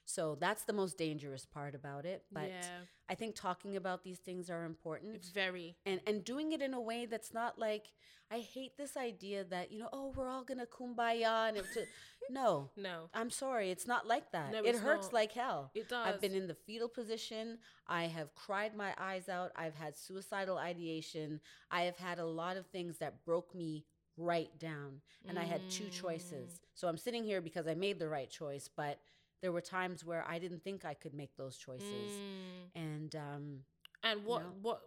[0.06, 2.78] so that's the most dangerous part about it but yeah,
[3.10, 5.14] i think talking about these things are important.
[5.16, 5.76] It's very.
[5.84, 7.86] and and doing it in a way that's not like
[8.28, 11.76] I hate this idea that you know oh we're all gonna kumbaya and it's
[12.30, 12.70] no.
[12.76, 14.50] No, I'm sorry it's not like that.
[14.52, 15.12] No, it hurts not.
[15.20, 15.70] like hell.
[15.74, 16.06] It does.
[16.06, 17.58] I've been in the fetal position.
[17.86, 19.52] I have cried my eyes out.
[19.54, 21.40] I've had suicidal ideation.
[21.70, 23.84] I have had a lot of things that broke me
[24.16, 25.92] right down and I had two Mm.
[26.02, 28.98] choices so I'm sitting here because I made the right choice but
[29.42, 32.70] there were times where I didn't think I could make those choices Mm.
[32.74, 33.64] and um
[34.02, 34.48] And what No.
[34.62, 34.80] what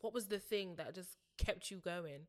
[0.00, 2.26] what was the thing that just kept you going?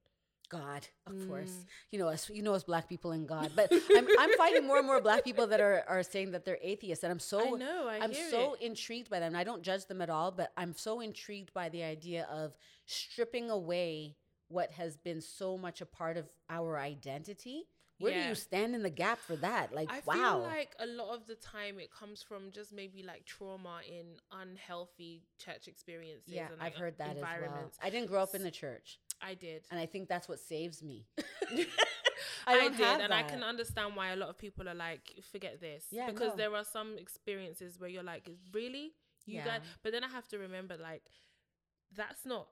[0.49, 1.51] God, of course.
[1.51, 1.65] Mm.
[1.91, 2.29] You know us.
[2.29, 3.51] You know us, black people and God.
[3.53, 6.57] But I'm, I'm finding more and more black people that are, are saying that they're
[6.61, 7.87] atheists, and I'm so I know.
[7.89, 8.61] I am so it.
[8.61, 9.35] intrigued by them.
[9.35, 13.49] I don't judge them at all, but I'm so intrigued by the idea of stripping
[13.49, 14.15] away
[14.47, 17.67] what has been so much a part of our identity.
[17.99, 19.73] Where do you stand in the gap for that?
[19.73, 19.95] Like, wow.
[19.95, 20.13] I wow.
[20.13, 24.05] feel like a lot of the time it comes from just maybe like trauma in
[24.31, 26.33] unhealthy church experiences.
[26.33, 27.71] yeah, and, I've heard that as well.
[27.81, 29.63] I didn't grow up in the church, I did.
[29.71, 31.05] and I think that's what saves me.
[32.47, 35.59] I, don't did, and I can understand why a lot of people are like, forget
[35.59, 36.35] this, Yeah, because no.
[36.35, 38.93] there are some experiences where you're like, really,
[39.25, 39.45] you Yeah.
[39.45, 39.61] guys.
[39.83, 41.03] But then I have to remember, like,
[41.95, 42.47] that's not.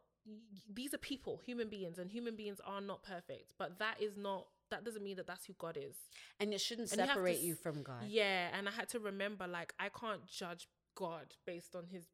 [0.73, 3.53] These are people, human beings, and human beings are not perfect.
[3.57, 4.47] But that is not.
[4.71, 5.95] That doesn't mean that that's who God is.
[6.39, 8.05] And it shouldn't And you to separate you from God.
[8.07, 12.05] Yeah, and I had to remember, like, I can't judge God based on His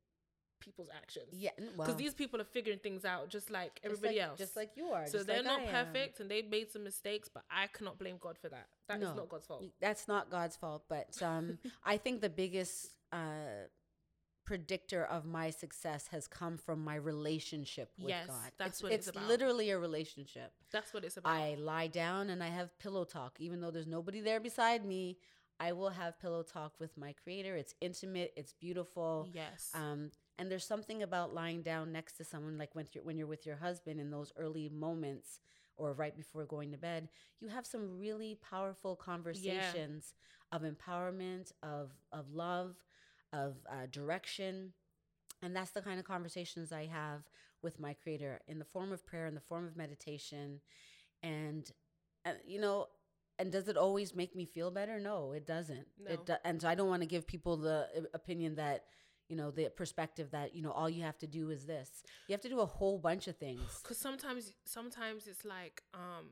[0.60, 1.26] people's actions.
[1.32, 4.38] Yeah, because well, these people are figuring things out just like just everybody like- else.
[4.38, 5.08] just like you are.
[5.08, 5.86] so they're like not I am.
[5.88, 8.68] perfect and they made some mistakes, but I cannot blame God for that.
[8.88, 9.16] That is No.
[9.16, 9.66] not God's fault.
[9.80, 13.66] That's not God's fault, but um, I think the biggest uh,
[14.46, 18.52] predictor of my success has come from my relationship with Yes, God.
[18.58, 19.28] that's it's, what it's it's about.
[19.28, 20.52] literally a relationship.
[20.72, 21.32] That's what it's about.
[21.34, 25.18] I lie down and I have pillow talk, even though there's nobody there beside me.
[25.60, 27.56] I will have pillow talk with my Creator.
[27.56, 28.34] It's intimate.
[28.36, 29.30] It's beautiful.
[29.32, 29.70] yes.
[29.76, 33.28] Um, And there's something about lying down next to someone, like when you're, when you're
[33.28, 35.40] with your husband in those early moments
[35.78, 40.14] or right before going to bed, you have some really powerful conversations
[40.52, 42.76] of empowerment, of, of love,
[43.34, 44.74] of uh, direction.
[45.42, 47.24] And that's the kind of conversations I have
[47.64, 50.60] with my creator in the form of prayer, in the form of meditation.
[51.24, 51.70] And,
[52.26, 52.88] uh, you know,
[53.40, 55.00] and does it always make me feel better?
[55.00, 55.88] No, it doesn't.
[56.04, 56.12] No.
[56.12, 58.86] It do- and so I don't want to give people the uh, opinion that,
[59.30, 62.04] you know, the perspective that, you know, all you have to do is this.
[62.28, 63.80] You have to do a whole bunch of things.
[63.82, 66.28] Because sometimes, sometimes it's like, um,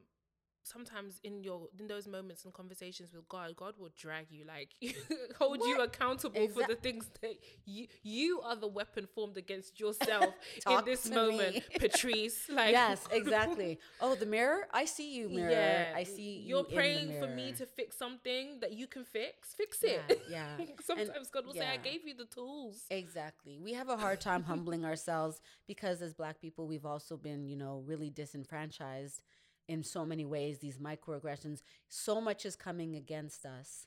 [0.69, 4.69] sometimes in your in those moments and conversations with God, God will drag you, like
[5.39, 5.87] hold you What?
[5.89, 10.33] accountable for the things that you you are the weapon formed against yourself
[10.69, 11.63] in this moment, me.
[11.79, 12.49] Patrice.
[12.49, 13.79] Like yes, exactly.
[13.99, 14.67] Oh, the mirror?
[14.73, 15.51] I see you, mirror.
[15.51, 19.03] Yeah, I see You're you the praying for me to fix something that you can
[19.03, 19.53] fix.
[19.53, 20.21] Fix it.
[20.29, 20.57] yeah.
[20.85, 23.59] Sometimes God will say, "I gave you the tools." Exactly.
[23.59, 27.55] We have a hard time humbling ourselves because as black people we've also been, you
[27.55, 29.21] know, really disenfranchised
[29.69, 31.61] in so many ways, these microaggressions.
[31.87, 33.85] So much is coming against us.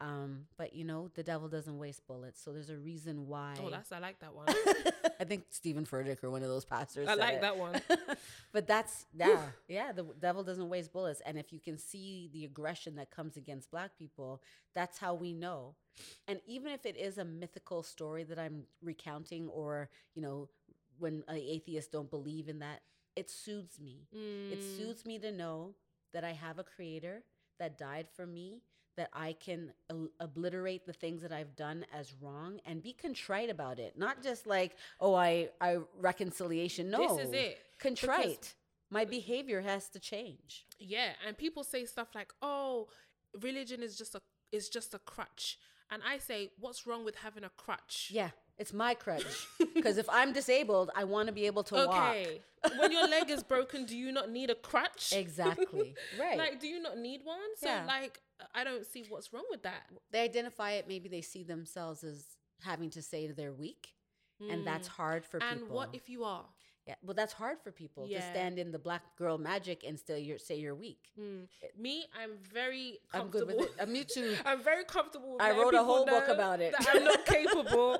[0.00, 2.42] Um, but you know, the devil doesn't waste bullets.
[2.42, 4.46] So there's a reason why Oh, that's I like that one.
[5.20, 7.06] I think Steven Furtick or one of those pastors.
[7.08, 7.40] I like it.
[7.40, 7.80] that one.
[8.52, 9.92] but that's yeah, yeah.
[9.92, 13.70] The devil doesn't waste bullets, and if you can see the aggression that comes against
[13.70, 14.42] Black people,
[14.74, 15.76] that's how we know.
[16.26, 20.48] And even if it is a mythical story that I'm recounting, or you know,
[20.98, 22.80] when atheists don't believe in that,
[23.16, 24.08] it soothes me.
[24.50, 25.74] It Mm, soothes me to know
[26.12, 27.22] that I have a creator
[27.58, 28.62] that died for me.
[28.96, 29.72] That I can
[30.20, 34.46] obliterate the things that I've done as wrong and be contrite about it, not just
[34.46, 36.90] like, oh, I, I reconciliation.
[36.90, 37.58] No, This is it.
[37.78, 38.54] contrite.
[38.90, 40.66] My behavior has to change.
[40.78, 42.88] Yeah, and people say stuff like, "Oh,
[43.40, 44.20] religion is just a
[44.52, 45.58] is just a crutch,"
[45.90, 49.24] and I say, "What's wrong with having a crutch?" Yeah, it's my crutch.
[49.74, 51.88] Because if I'm disabled, I want to be able to walk.
[52.14, 52.40] Okay.
[52.78, 55.12] when your leg is broken, do you not need a crutch?
[55.14, 55.94] Exactly.
[56.20, 56.38] Right.
[56.38, 57.38] Like, do you not need one?
[57.56, 57.84] So, Yeah.
[57.86, 58.20] like,
[58.54, 59.84] I don't see what's wrong with that.
[60.10, 60.86] they identify it.
[60.88, 62.24] Maybe they see themselves as
[62.62, 63.88] having to say they're weak,
[64.50, 65.50] and that's hard for Mm.
[65.50, 65.76] And people.
[65.76, 66.46] what if you are?
[66.86, 70.18] Yeah, well, that's hard for people to stand in the black girl magic and still
[70.18, 71.12] you're, say you're weak.
[71.18, 71.46] Mm.
[71.78, 73.70] Me, I'm very I'm good with it.
[73.80, 74.34] I'm me too.
[74.44, 75.34] I'm very comfortable.
[75.34, 76.74] With I wrote a whole book about it.
[76.92, 77.98] I'm not capable.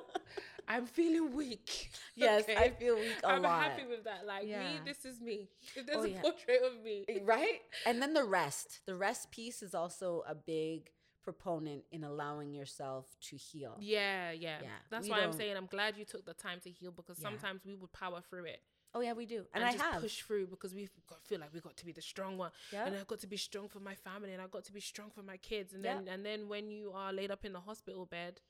[0.66, 1.90] I'm feeling weak.
[2.16, 2.56] Yes, Okay?
[2.56, 3.62] I feel weak a I'm lot.
[3.62, 4.26] happy with that.
[4.26, 4.78] Like me, Yeah.
[4.84, 5.48] this is me.
[5.76, 6.20] If there's Oh, a yeah.
[6.20, 7.60] portrait of me, right?
[7.86, 8.80] And then the rest.
[8.86, 10.90] The rest piece is also a big
[11.22, 13.76] proponent in allowing yourself to heal.
[13.80, 14.58] Yeah, yeah.
[14.60, 17.28] Yeah, That's why I'm saying I'm glad you took the time to heal because Yeah.
[17.28, 18.60] sometimes we would power through it
[18.94, 19.38] Oh yeah, we do.
[19.54, 20.02] And, and, I just have.
[20.02, 22.86] push through because we got feel like we got to be the strong one, Yeah.
[22.86, 25.10] and I've got to be strong for my family, and I've got to be strong
[25.10, 25.94] for my kids, and Yeah.
[25.96, 28.40] then and then when you are laid up in the hospital bed,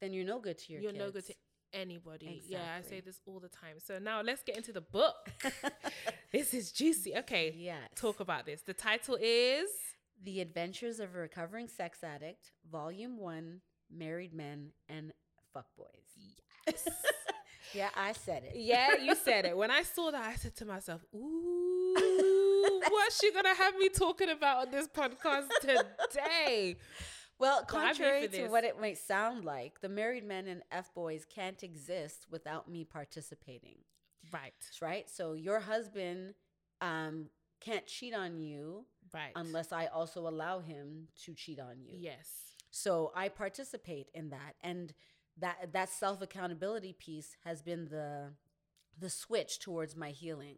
[0.00, 1.04] then you're no good to your you're kids.
[1.04, 1.34] no good to
[1.72, 2.42] anybody.
[2.46, 3.76] Yeah, I say this all the time.
[3.82, 5.30] So now let's get into the book.
[6.32, 7.14] this is juicy.
[7.16, 7.80] Okay, Yes.
[7.94, 8.62] talk about this.
[8.62, 9.68] The title is
[10.22, 15.12] The Adventures of a Recovering Sex Addict, Volume 1, Married Men and
[15.54, 16.10] Fuckboys.
[16.66, 16.86] yes.
[17.76, 18.52] Yeah, I said it.
[18.56, 19.56] Yeah, you said it.
[19.56, 24.30] When I saw that, I said to myself, "Ooh, what's she gonna have me talking
[24.30, 26.76] about on this podcast today?"
[27.38, 30.46] Well, Well, I'm here for contrary to what it might sound like, the married men
[30.48, 33.76] and F boys can't exist without me participating.
[34.32, 35.08] Right, Right?
[35.10, 36.34] So your husband
[36.80, 37.26] um,
[37.60, 39.32] can't cheat on you right.
[39.36, 41.96] unless I also allow him to cheat on you.
[41.98, 42.28] yes,
[42.70, 44.94] So I participate in that, and
[45.38, 48.32] that that self accountability piece has been the
[48.98, 50.56] the switch towards my healing.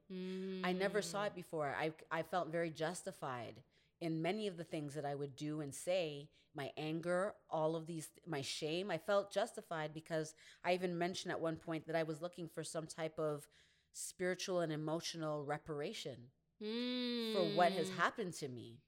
[0.65, 1.27] I never saw Mm.
[1.29, 1.75] it before.
[1.79, 3.63] I I felt very justified
[4.01, 6.29] in many of the things that I would do and say.
[6.55, 8.91] My anger, all of these, my shame.
[8.91, 12.65] I felt justified because I even mentioned at one point that I was looking for
[12.65, 13.47] some type of
[13.93, 16.17] spiritual and emotional reparation
[16.59, 17.97] for what has Mm.
[17.97, 18.81] happened to me.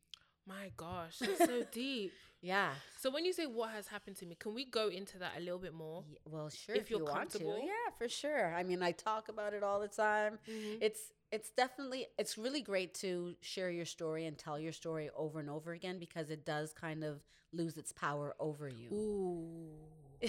[0.51, 2.13] My gosh, that's so deep.
[2.43, 2.71] Yeah.
[2.99, 5.41] So when you say what has happened to me, can we go into that a
[5.41, 6.03] little bit more?
[6.09, 6.75] Ye- Well, sure.
[6.75, 7.59] If If, you're you want to, comfortable.
[7.73, 8.55] yeah, for sure.
[8.55, 10.39] I mean, I talk about it all the time.
[10.51, 10.79] Mm-hmm.
[10.83, 15.39] It's it's definitely it's really great to share your story and tell your story over
[15.39, 18.89] and over again because it does kind of lose its power over you.
[18.93, 20.29] Ooh,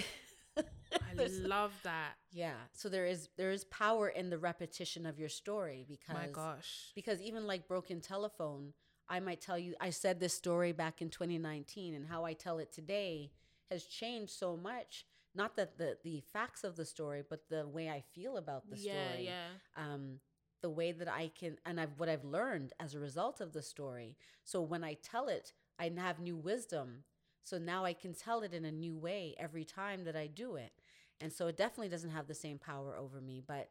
[0.56, 2.12] I love that.
[2.30, 2.54] yeah.
[2.72, 6.92] So there is there is power in the repetition of your story because My gosh.
[6.94, 8.72] because even like broken telephone
[9.08, 12.58] i might tell you i said this story back in 2019 and how i tell
[12.58, 13.30] it today
[13.72, 15.06] has changed so much.
[15.34, 18.76] Not that the the facts of the story but the way i feel about the
[18.76, 19.24] yeah, story.
[19.24, 19.48] yeah.
[19.76, 20.20] um
[20.60, 23.62] the way that i can and i've what i've learned as a result of the
[23.62, 24.16] story.
[24.44, 27.04] So when i tell it i have new wisdom.
[27.44, 30.56] So now i can tell it in a new way every time that i do
[30.56, 30.72] it.
[31.20, 33.42] And so it definitely doesn't have the same power over me.
[33.46, 33.70] But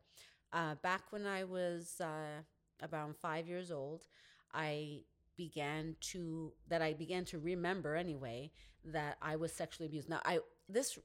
[0.53, 2.41] uh, back when I was uh,
[2.81, 4.07] about five years old,
[4.53, 5.03] I
[5.45, 8.51] began to that I began to remember anyway
[8.97, 10.09] that I was sexually abused.
[10.09, 10.39] Now I
[10.77, 10.99] this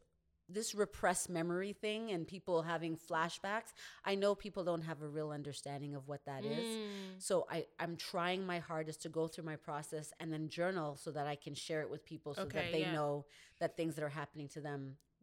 [0.48, 3.70] this repressed memory thing and people having flashbacks
[4.04, 7.18] i know people don't have a real understanding of what that is Mm.
[7.28, 11.10] so I, i'm trying my hardest to go through my process and then journal so
[11.16, 12.92] that i can share it with people so Okay, that they yeah.
[12.98, 13.24] know
[13.60, 14.80] that things that are happening to them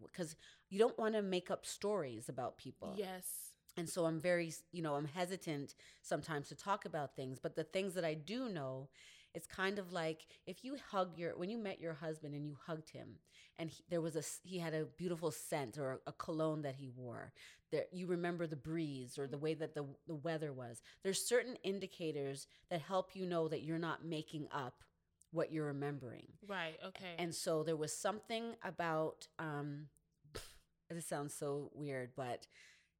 [0.07, 0.35] because
[0.69, 3.52] you don't want to make up stories about people Yes.
[3.77, 7.63] And so i'm very you know i'm hesitant sometimes to talk about things but the
[7.63, 8.89] things that i do know
[9.33, 12.55] it's kind of like if you hug your when you met your husband and you
[12.67, 13.15] hugged him
[13.57, 16.89] and he, there was a he had a beautiful scent or a cologne that he
[16.95, 17.31] wore
[17.71, 21.55] there you remember the breeze or the way that the the weather was there's certain
[21.63, 24.83] indicators that help you know that you're not making up
[25.31, 26.77] what you're remembering Right.
[26.87, 27.15] Okay.
[27.17, 29.87] and so there was something about um
[30.89, 32.47] this sounds so weird but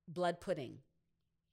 [0.07, 0.79] blood pudding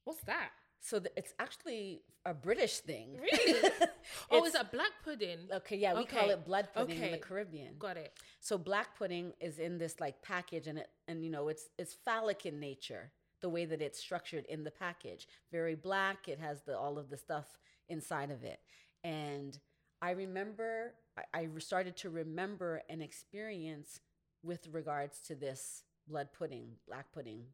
[0.04, 0.50] What's that?
[0.80, 3.18] so th- it's actually a British thing.
[3.20, 3.70] Really?
[4.30, 5.38] oh, It's- is it black pudding?
[5.52, 7.18] Okay, yeah, we call it blood pudding in the.
[7.18, 7.74] Caribbean.
[7.78, 8.12] Got it.
[8.40, 11.94] So black pudding is in this like package, and it and you know it's it's
[12.04, 13.12] phallic in nature.
[13.42, 16.28] The way that it's structured in the package, very black.
[16.28, 17.46] It has the all of the stuff
[17.88, 18.60] inside of it,
[19.04, 19.58] and
[20.02, 24.00] I remember I, I started to remember an experience
[24.42, 27.44] with regards to this blood pudding, black pudding,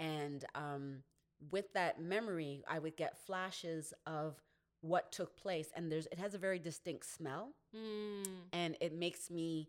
[0.00, 1.02] and um,
[1.50, 4.36] with that memory, I would get flashes of
[4.80, 7.52] what took place, and there's it has a very distinct smell.
[7.74, 8.24] Mm.
[8.52, 9.68] and it makes me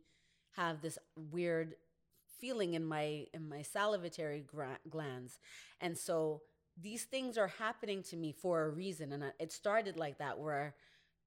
[0.51, 0.97] have this
[1.31, 1.75] weird
[2.39, 5.39] feeling in my in my salivatory gra- glands.
[5.81, 6.41] And so
[6.79, 10.37] these things are happening to me for a reason and I- it started like that
[10.39, 10.75] where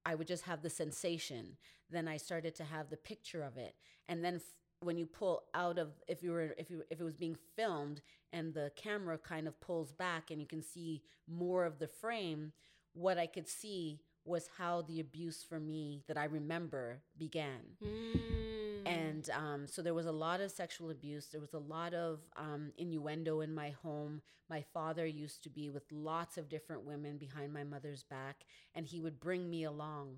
[0.07, 1.57] i would just have the sensation.
[1.91, 3.75] Then i started to have the picture of it.
[4.09, 4.43] And then f-
[4.83, 8.01] when you pull out of if you were if you if it was being filmed
[8.33, 12.53] and the camera kind of pulls back and you can see more of the frame
[12.95, 18.87] what i could see was how the abuse for me that i remember began Mm.
[18.87, 21.27] and um, so there was a lot of sexual abuse.
[21.27, 24.23] There was a lot of um, innuendo in my home.
[24.49, 28.87] My father used to be with lots of different women behind my mother's back, and
[28.87, 30.17] he would bring me along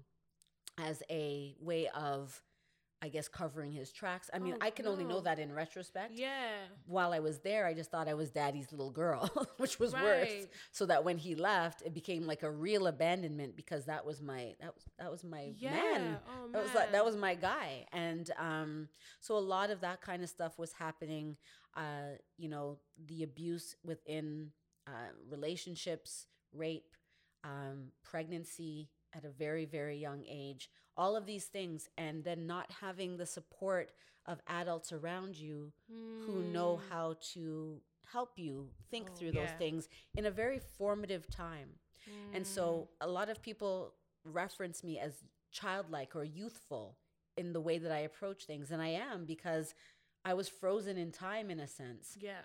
[0.79, 2.40] as a way of,
[3.03, 4.31] I guess, covering his tracks.
[4.33, 6.12] I mean, Oh, I can only know that in retrospect.
[6.15, 6.67] yeah.
[6.87, 10.31] While I was there, I just thought I was daddy's little girl, which was worse.
[10.31, 10.49] Right.
[10.71, 14.55] So that when he left, it became like a real abandonment because that was my
[14.61, 15.71] that was that was my Yeah.
[15.73, 18.88] man Oh, that was like, that was my guy and um
[19.21, 21.37] so a lot of that kind of stuff was happening
[21.77, 24.51] uh you know the abuse within
[24.87, 26.95] uh relationships rape
[27.45, 32.71] um pregnancy at a very very young age all of these things and then not
[32.81, 33.93] having the support
[34.27, 35.73] of adults around you
[36.27, 36.89] who know Mm.
[36.91, 37.81] how to
[38.13, 41.79] help you think Oh, through those things in a very formative time
[42.33, 42.47] and Mm.
[42.47, 46.97] so a lot of people reference me as childlike or youthful
[47.37, 48.71] in the way that I approach things.
[48.71, 49.75] And I am because
[50.25, 52.17] I was frozen in time in a sense.
[52.21, 52.43] Yeah.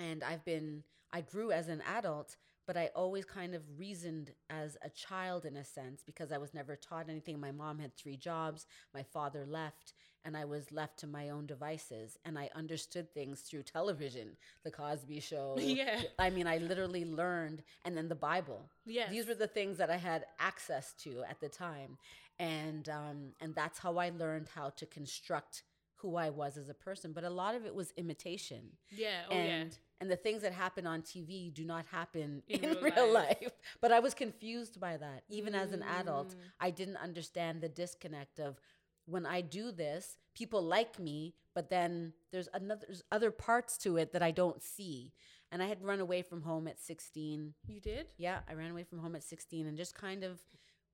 [0.00, 2.36] And I've been, I grew as an adult,
[2.68, 6.52] but I always kind of reasoned as a child in a sense because I was
[6.52, 7.40] never taught anything.
[7.40, 11.46] My mom had three jobs, my father left, and I was left to my own
[11.46, 12.18] devices.
[12.26, 15.56] And I understood things through television, The Cosby Show.
[15.78, 16.02] Yeah.
[16.18, 18.68] I mean, I literally learned, and then the Bible.
[18.84, 19.10] Yes.
[19.10, 21.96] These were the things that I had access to at the time,
[22.38, 25.62] and um, and that's how I learned how to construct
[26.00, 27.12] who I was as a person.
[27.12, 29.22] But a lot of it was imitation, Yeah.
[29.30, 29.78] Oh and yeah.
[30.00, 33.38] and the things that happen on TV do not happen in, In real, real life.
[33.42, 33.52] life.
[33.80, 35.24] But I was confused by that.
[35.28, 36.40] Even as an adult, Mm.
[36.60, 38.60] I didn't understand the disconnect of
[39.06, 43.96] when I do this, people like me, but then there's another there's other parts to
[43.96, 45.12] it that I don't see.
[45.50, 48.06] And I had run away from home at 16 You did.
[48.18, 50.40] yeah, I ran away from home at 16 and just kind of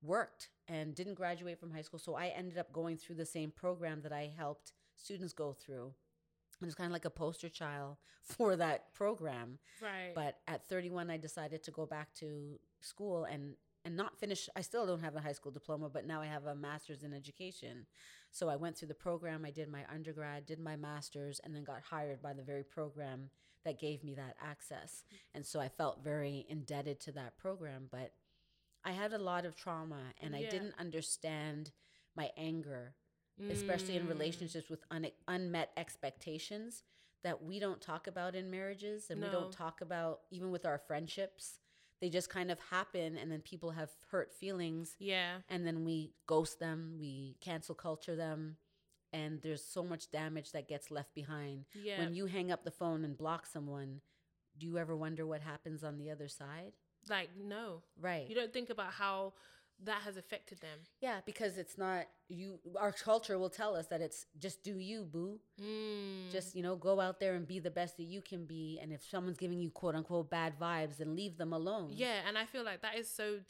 [0.01, 1.99] worked and didn't graduate from high school.
[1.99, 5.93] So I ended up going through the same program that I helped students go through.
[6.61, 9.59] And it's kind of like a poster child for that program.
[9.83, 10.13] Right.
[10.15, 13.55] But at 31, I decided to go back to school and
[13.87, 14.49] and not finish.
[14.57, 17.13] I still don't have a high school diploma, but now I have a master's in
[17.13, 17.85] education.
[18.31, 19.45] So I went through the program.
[19.45, 23.29] I did my undergrad, did my master's, and then got hired by the very program
[23.65, 25.05] that gave me that access.
[25.07, 25.17] Mm-hmm.
[25.35, 27.89] And so I felt very indebted to that program.
[27.91, 28.13] But
[28.85, 31.73] I had a lot of trauma, and I didn't understand
[32.17, 32.95] my anger
[33.51, 34.11] especially in Mm.
[34.11, 36.83] relationships with un- unmet expectations
[37.23, 40.79] that we don't talk about in marriages and we don't talk about even with our
[40.79, 41.59] friendships
[42.01, 45.41] they just kind of happen and then people have hurt feelings Yeah.
[45.49, 48.59] and then we ghost them we cancel culture them
[49.13, 51.67] and there's so much damage that gets left behind.
[51.73, 52.01] Yeah.
[52.01, 54.01] When you hang up the phone and block someone,
[54.59, 56.73] do you ever wonder what happens on the other side?
[57.09, 57.83] like no.
[58.01, 58.29] Right.
[58.29, 59.35] You don't think about how
[59.85, 60.79] that has affected them.
[61.01, 65.05] yeah, because it's not you our culture will tell us that it's just do you,
[65.05, 65.39] boo.
[65.61, 66.33] Mm.
[66.33, 68.93] Just, you know, go out there and be the best that you can be and
[68.93, 71.91] if someone's giving you quote unquote bad vibes, then leave them alone.
[71.95, 73.41] Yeah, and I feel like that is so.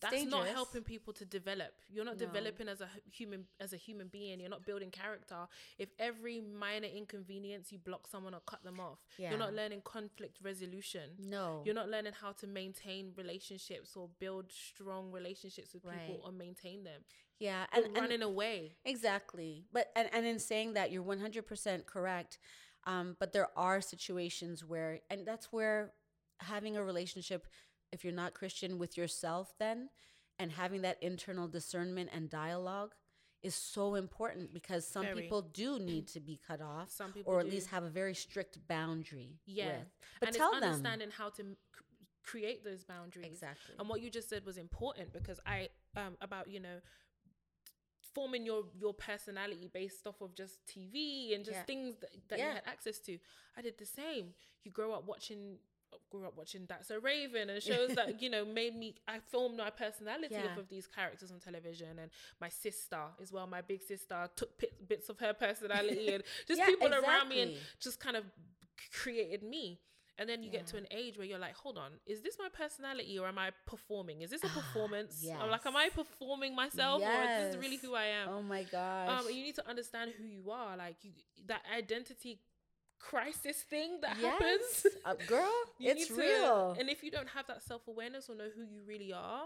[0.00, 1.72] That's not helping people to develop.
[1.88, 2.26] You're not No.
[2.26, 4.40] developing as a human as a human being.
[4.40, 5.46] You're not building character.
[5.78, 9.30] If every minor inconvenience you block someone or cut them off, Yeah.
[9.30, 11.16] you're not learning conflict resolution.
[11.18, 11.62] No.
[11.64, 16.84] You're not learning how to maintain relationships or build strong relationships with people or maintain
[16.84, 17.04] them.
[17.38, 18.76] yeah, and, and running away.
[18.84, 19.64] Exactly.
[19.72, 22.38] But and, and in saying that you're 100% correct.
[22.84, 25.92] Um, but there are situations where and that's where
[26.40, 27.46] having a relationship
[27.92, 29.88] if you're not Christian with yourself then
[30.38, 32.94] and having that internal discernment and dialogue
[33.42, 35.22] is so important because some Very.
[35.22, 37.52] people do need to be cut off Some people or at do.
[37.52, 39.66] least have a very strict boundary Yeah.
[39.78, 39.86] with.
[40.20, 41.84] But and tell it's them understanding how to c-
[42.22, 43.26] create those boundaries.
[43.26, 43.74] exactly.
[43.78, 46.80] And what you just said was important because I um about you know
[48.14, 51.62] forming your your personality based off of just TV and just Yeah.
[51.64, 53.18] things that, that you had access to.
[53.56, 54.34] I did the same.
[54.64, 55.58] You grow up watching
[56.10, 59.58] grew up watching That's So Raven and shows that you know made me I formed
[59.58, 60.46] my personality Yeah.
[60.46, 62.10] off of these characters on television and
[62.40, 66.58] my sister as well my big sister took bit, bits of her personality and just
[66.58, 68.24] Yeah, people around me and just kind of
[69.02, 69.80] created me
[70.18, 72.48] and then you get to an age where you're like, hold on, is this my
[72.52, 74.20] personality or am I performing?
[74.20, 75.24] Is this a Ah, performance?
[75.40, 78.28] I'm like, am I performing myself or is this really who I am?
[78.28, 79.08] Oh my gosh.
[79.08, 80.76] um, you need to understand who you are.
[80.76, 81.12] Like you,
[81.46, 82.38] that identity
[83.00, 84.86] crisis thing that happens.
[85.04, 86.76] Uh, girl, You it's to- real.
[86.78, 89.44] And if you don't have that self awareness or know who you really are,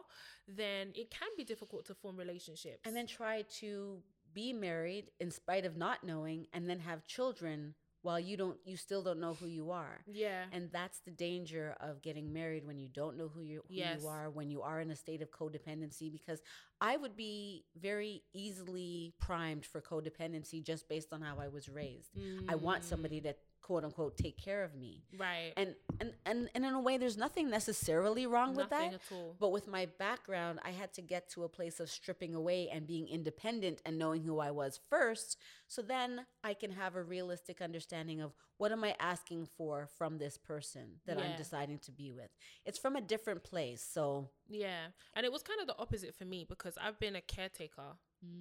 [0.49, 2.81] then it can be difficult to form relationships.
[2.85, 4.03] and then try to
[4.35, 7.75] be married in spite of not knowing and then have children
[8.05, 10.05] while you don't you still don't know who you are.
[10.07, 13.75] Yeah, and that's the danger of getting married when you don't know who you who
[13.75, 14.03] Yes.
[14.03, 16.43] you are when you are in a state of codependency because
[16.81, 22.11] i would be very easily primed for codependency just based on how i was raised.
[22.49, 23.25] I want somebody mm.
[23.25, 23.35] to
[23.67, 25.53] quote unquote take care of me Mm, right.
[25.57, 29.31] and and and, and in a way there's nothing necessarily wrong with that at all.
[29.43, 32.87] but with my background, I had to get to a place of stripping away and
[32.87, 35.29] being independent and knowing who I was first.
[35.75, 36.11] So then
[36.51, 40.87] I can have a realistic understanding of what am I asking for from this person
[41.07, 42.31] that I'm deciding to be with.
[42.67, 43.83] It's from a different place.
[43.97, 44.03] So
[44.49, 44.83] Yeah.
[45.15, 47.91] And it was kind of the opposite for me because I've been a caretaker.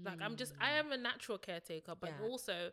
[0.05, 2.26] Like I'm just I am a natural caretaker, but Yeah.
[2.30, 2.71] also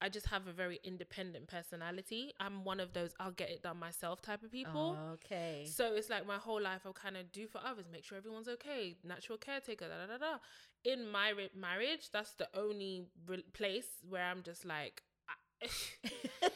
[0.00, 2.32] I just have a very independent personality.
[2.38, 4.96] I'm one of those I'll get it done myself type of people.
[5.14, 5.66] okay.
[5.66, 8.48] So it's like my whole life I'll kind of do for others, make sure everyone's
[8.48, 10.38] okay, natural caretaker, da da da da.
[10.84, 15.02] In my re- marriage, that's the only re- place where I'm just like,
[15.62, 15.68] I-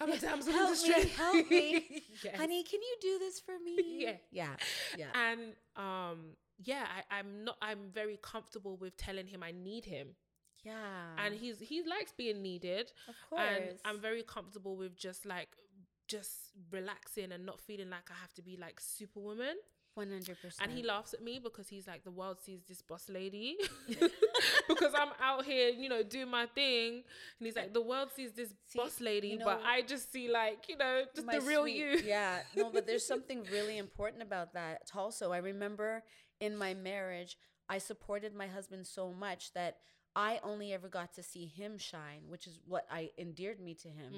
[0.00, 1.16] I'm a damsel in Help me, distress.
[1.16, 2.02] help me.
[2.24, 2.36] Yes.
[2.36, 3.76] Honey, can you do this for me?
[4.04, 4.12] Yeah.
[4.30, 4.54] Yeah.
[4.96, 5.06] Yeah.
[5.14, 5.40] and
[5.76, 10.08] um yeah I, i'm not i'm very comfortable with telling him i need him
[10.64, 10.72] Yeah.
[11.24, 13.42] and he's he likes being needed of course.
[13.42, 15.48] and i'm very comfortable with just like
[16.06, 16.30] just
[16.70, 19.56] relaxing and not feeling like i have to be like superwoman
[19.98, 20.54] 100%.
[20.62, 23.56] and he laughs at me because he's like the world sees this boss lady
[24.68, 27.02] because i'm out here you know doing my thing
[27.38, 30.30] and he's like the world sees this See, boss lady you but i just see
[30.30, 32.38] like you know just the real sweet- you Yeah.
[32.56, 35.32] No, but there's something really important about that also.
[35.32, 36.02] I remember
[36.40, 37.36] in my marriage,
[37.68, 39.76] I supported my husband so much that
[40.14, 43.88] I only ever got to see him shine, which is what I endeared me to
[43.88, 44.12] him.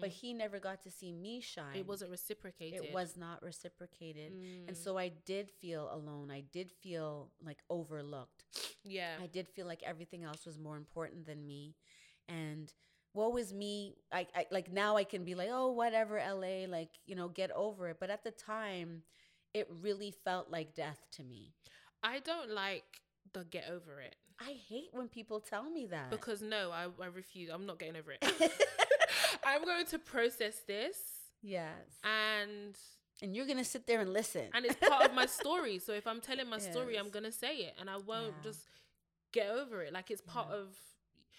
[0.00, 1.74] But he never got to see me shine.
[1.74, 1.80] Mm.
[1.80, 4.32] it wasn't reciprocated It was not reciprocated.
[4.68, 4.84] And Mm.
[4.84, 6.30] so I did feel alone.
[6.30, 8.44] I did feel like overlooked.
[8.84, 11.74] yeah I did feel like everything else was more important than me.
[12.28, 12.72] And
[13.14, 13.96] woe is me.
[14.12, 17.50] I, I like now I can be like, oh, whatever, LA, like, you know, get
[17.50, 17.96] over it.
[17.98, 19.02] But at the time,
[19.54, 21.52] it really felt like death to me.
[22.02, 23.00] I don't like
[23.32, 24.16] the get over it
[24.48, 26.10] I hate when people tell me that.
[26.10, 27.50] because no, I, I refuse.
[27.52, 28.22] I'm not getting over it.
[29.44, 30.96] I'm going to process this
[31.42, 31.70] yes.
[32.04, 32.76] and
[33.22, 34.46] And you're going to sit there and listen.
[34.54, 35.78] and it's part of my story.
[35.78, 38.42] So if I'm telling my story, I'm gonna say it and I won't Yeah.
[38.50, 38.60] just
[39.32, 39.92] get over it.
[39.92, 40.56] Like it's part Yeah.
[40.60, 40.68] of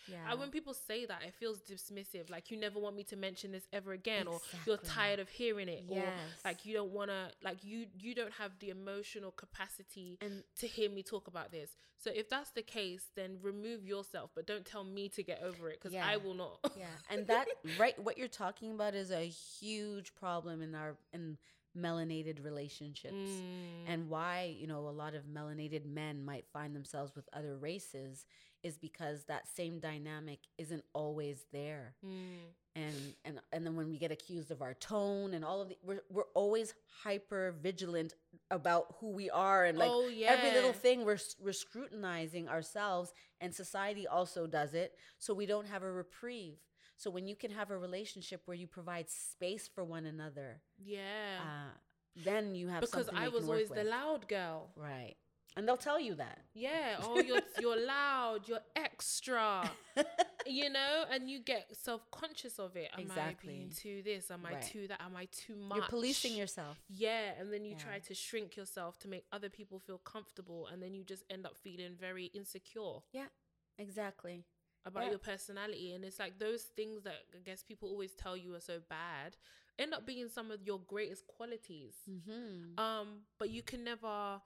[0.08, 0.18] yeah.
[0.28, 2.30] I, when people say that, it feels dismissive.
[2.30, 5.68] Like you never want me to mention this ever again, or you're tired of hearing
[5.70, 6.04] it, or
[6.46, 10.68] like you don't want to, like you you don't have the emotional capacity and to
[10.68, 11.76] hear me talk about this.
[11.98, 15.70] So if that's the case, then remove yourself, but don't tell me to get over
[15.70, 16.06] it because Yeah.
[16.06, 16.60] I will not.
[16.78, 17.48] yeah and that
[17.80, 21.38] right what you're talking about is a huge problem in our in
[21.78, 23.84] melanated relationships Mm.
[23.88, 28.26] and why you know a lot of melanated men might find themselves with other races
[28.64, 32.38] is because that same dynamic isn't always there Mm.
[32.76, 35.78] and and and then when we get accused of our tone and all of the
[35.84, 38.14] we're, we're always hyper vigilant
[38.52, 40.28] about who we are and like oh yeah.
[40.32, 45.68] every little thing we're we're scrutinizing ourselves and society also does it so we don't
[45.68, 46.58] have a reprieve
[47.04, 51.40] so when you can have a relationship where you provide space for one another Yeah.
[51.42, 51.72] uh,
[52.16, 54.70] then you have because I was always the loud girl.
[54.76, 55.16] right
[55.56, 56.98] and they'll tell you that Yeah.
[57.04, 58.48] Oh, you're you're loud.
[58.48, 59.70] You're extra.
[60.46, 62.90] you know, and you get self conscious of it.
[62.94, 63.54] Am Exactly.
[63.54, 64.32] I being too this?
[64.32, 64.62] Am I Right.
[64.72, 65.00] too that?
[65.02, 65.78] Am I too much?
[65.78, 67.84] you're policing yourself Yeah, and then you Yeah.
[67.88, 71.46] try to shrink yourself to make other people feel comfortable, and then you just end
[71.46, 73.30] up feeling very insecure Yeah,
[73.78, 74.46] exactly
[74.86, 75.10] about Yeah.
[75.12, 75.94] your personality.
[75.94, 79.38] And it's like those things that I guess people always tell you are so bad
[79.80, 81.96] end up being some of your greatest qualities.
[82.10, 82.78] mm-hmm.
[82.80, 84.40] Um, but you can never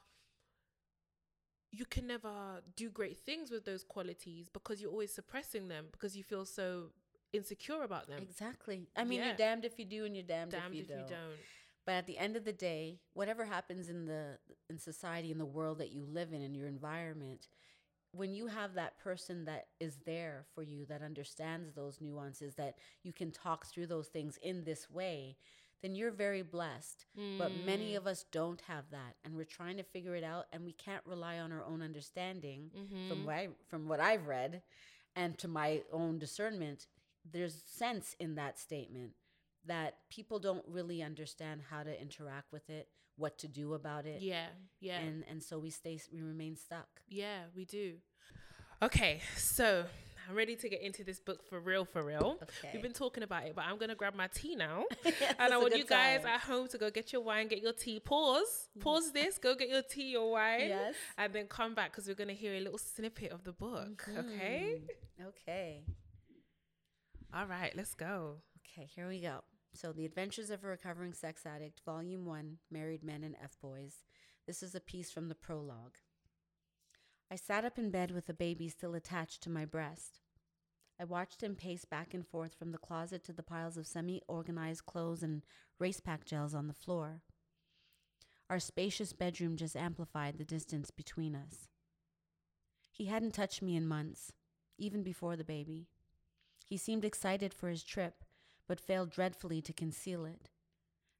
[1.71, 6.15] you can never do great things with those qualities because you're always suppressing them because
[6.15, 6.91] you feel so
[7.33, 8.19] insecure about them.
[8.21, 9.27] exactly i mean Yeah.
[9.27, 11.37] you're damned if you do and you're damned, Damned if you don't don't.
[11.85, 14.37] But at the end of the day, whatever happens in the
[14.69, 17.47] in society in the world that you live in in your environment,
[18.11, 22.75] when you have that person that is there for you that understands those nuances that
[23.03, 25.37] you can talk through those things in this way,
[25.81, 27.05] then you're very blessed.
[27.37, 27.95] But many Mm.
[27.95, 31.05] of us don't have that and we're trying to figure it out and we can't
[31.05, 32.97] rely on our own understanding Mm-hmm.
[33.07, 34.61] from what I from what I've read
[35.15, 36.87] and to my own discernment,
[37.29, 39.11] there's sense in that statement
[39.65, 42.87] that people don't really understand how to interact with it,
[43.17, 44.21] what to do about it.
[44.21, 44.47] Yeah,
[44.79, 44.99] yeah.
[44.99, 46.87] And and so we stay we remain stuck.
[47.09, 47.95] Yeah, we do.
[48.81, 49.85] Okay, so
[50.29, 52.37] I'm ready to get into this book for real, for real.
[52.43, 52.69] Okay.
[52.73, 55.57] We've been talking about it, but I'm gonna grab my tea now, That's and I
[55.57, 56.27] want you guys time.
[56.35, 57.99] at home to go get your wine, get your tea.
[57.99, 60.95] Pause, pause this, go get your tea, your wine, Yes.
[61.17, 64.07] and then come back because we're gonna hear a little snippet of the book.
[64.15, 64.81] Okay.
[65.19, 65.27] Mhm.
[65.29, 65.83] Okay.
[67.33, 68.37] All right, let's go.
[68.59, 69.41] Okay, here we go.
[69.79, 73.97] So, The Adventures of a Recovering Sex Addict, Volume 1 Married Men and F Boys.
[74.47, 75.97] This is a piece from the prologue.
[77.29, 80.19] I sat up in bed with the baby still attached to my breast.
[80.99, 84.23] I watched him pace back and forth from the closet to the piles of semi
[84.27, 85.43] organized clothes and
[85.77, 87.21] race pack gels on the floor.
[88.49, 91.67] Our spacious bedroom just amplified the distance between us.
[92.91, 94.31] He hadn't touched me in months,
[94.79, 95.85] even before the baby.
[96.65, 98.23] He seemed excited for his trip,
[98.67, 100.49] but failed dreadfully to conceal it.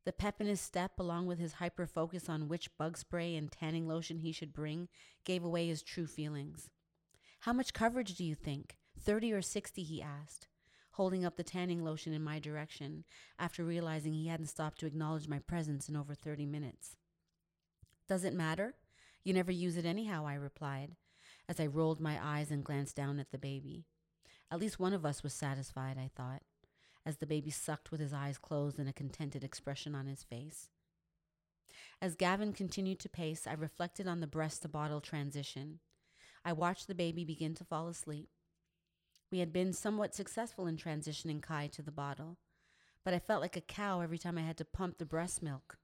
[0.06, 3.52] The pep in his step, along with his hyper focus on which bug spray and
[3.52, 4.88] tanning lotion he should bring,
[5.26, 6.70] gave away his true feelings.
[7.42, 8.78] How much coverage do you think?
[9.00, 9.84] Thirty or sixty?
[9.84, 10.48] he asked,
[10.92, 13.04] holding up the tanning lotion in my direction
[13.38, 16.96] after realizing he hadn't stopped to acknowledge my presence in over thirty minutes.
[18.08, 18.76] Does it matter?
[19.24, 20.96] You never use it anyhow, I replied,
[21.50, 23.84] as I rolled my eyes and glanced down at the baby.
[24.50, 26.42] At least one of us was satisfied, I thought,
[27.08, 30.68] as the baby sucked with his eyes closed and a contented expression on his face.
[32.02, 35.80] As Gavin continued to pace, I reflected on the breast to bottle transition.
[36.44, 38.28] I watched the baby begin to fall asleep.
[39.32, 42.40] We had been somewhat successful in transitioning Kai to the bottle,
[43.06, 45.78] but I felt like a cow every time I had to pump the breast milk.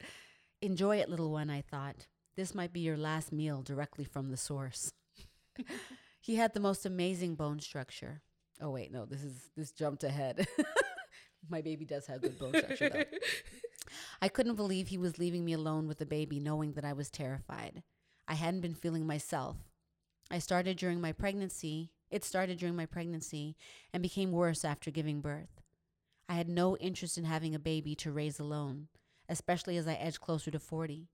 [0.62, 2.06] Enjoy it, little one, I thought.
[2.36, 4.92] This might be your last meal directly from the source.
[6.20, 8.22] he had the most amazing bone structure.
[8.60, 10.46] Oh wait, no, this is this jumped ahead.
[11.48, 13.04] My baby does have good bone structure though.
[14.22, 17.10] I couldn't believe he was leaving me alone with the baby knowing that I was
[17.10, 17.82] terrified.
[18.28, 19.56] I hadn't been feeling myself.
[20.30, 21.90] I started during my pregnancy.
[22.10, 23.56] It started during my pregnancy
[23.92, 25.60] and became worse after giving birth.
[26.28, 28.88] I had no interest in having a baby to raise alone,
[29.28, 31.08] especially as I edged closer to 40.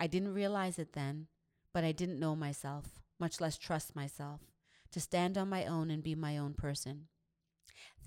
[0.00, 1.26] I didn't realize it then,
[1.74, 4.40] but I didn't know myself, much less trust myself,
[4.92, 7.08] to stand on my own and be my own person.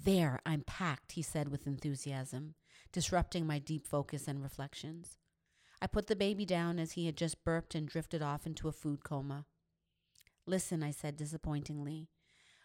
[0.03, 2.55] There, I'm packed, he said with enthusiasm,
[2.91, 5.17] disrupting my deep focus and reflections.
[5.81, 8.71] I put the baby down as he had just burped and drifted off into a
[8.71, 9.45] food coma.
[10.45, 12.09] Listen, I said disappointingly.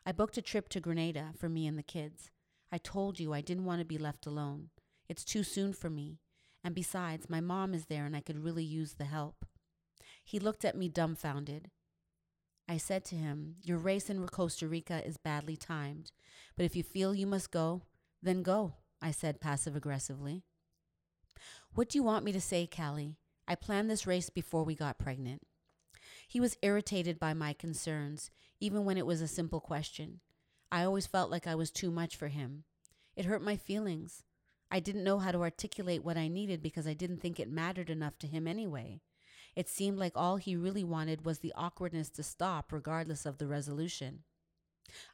[0.04, 2.30] I booked a trip to Grenada for me and the kids.
[2.70, 4.70] I told you I didn't want to be left alone.
[5.08, 6.18] It's too soon for me.
[6.64, 9.44] And besides, my mom is there and I could really use the help.
[10.24, 11.70] He looked at me dumbfounded.
[12.68, 16.10] I said to him, Your race in Costa Rica is badly timed,
[16.56, 17.82] but if you feel you must go,
[18.22, 20.42] then go, I said passive aggressively.
[21.74, 23.18] What do you want me to say, Callie?
[23.46, 25.42] I planned this race before we got pregnant.
[26.26, 30.20] He was irritated by my concerns, even when it was a simple question.
[30.72, 32.64] I always felt like I was too much for him.
[33.14, 34.24] It hurt my feelings.
[34.70, 37.90] I didn't know how to articulate what I needed because I didn't think it mattered
[37.90, 39.00] enough to him anyway.
[39.56, 43.46] It seemed like all he really wanted was the awkwardness to stop, regardless of the
[43.46, 44.24] resolution.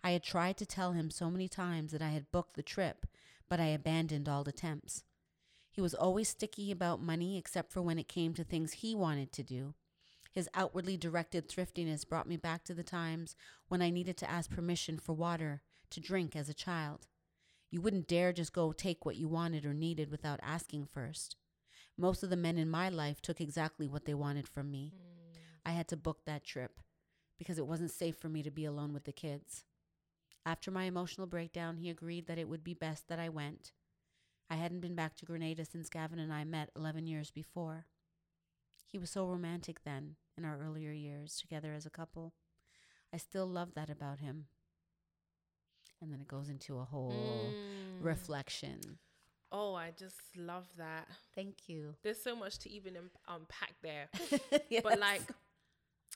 [0.03, 3.07] I had tried to tell him so many times that I had booked the trip,
[3.49, 5.05] but I abandoned all attempts.
[5.71, 9.33] He was always sticky about money, except for when it came to things he wanted
[9.33, 9.75] to do.
[10.33, 13.37] His outwardly directed thriftiness brought me back to the times
[13.69, 17.07] when I needed to ask permission for water to drink as a child.
[17.71, 21.37] You wouldn't dare just go take what you wanted or needed without asking first.
[21.97, 24.93] Most of the men in my life took exactly what they wanted from me.
[25.65, 26.81] I had to book that trip
[27.39, 29.65] because it wasn't safe for me to be alone with the kids.
[30.45, 33.73] After my emotional breakdown, he agreed that it would be best that I went.
[34.51, 37.87] I hadn't been back to Grenada since Gavin and I met 11 years before.
[38.87, 42.35] He was so romantic then, in our earlier years together as a couple.
[43.13, 44.47] I still love that about him.
[46.01, 47.13] And then it goes into a whole
[47.55, 48.05] Mm.
[48.05, 48.99] reflection.
[49.55, 51.07] Oh, I just love that.
[51.35, 51.95] Thank you.
[52.03, 54.09] There's so much to even um, unpack there.
[54.71, 54.83] Yes.
[54.83, 55.21] But like,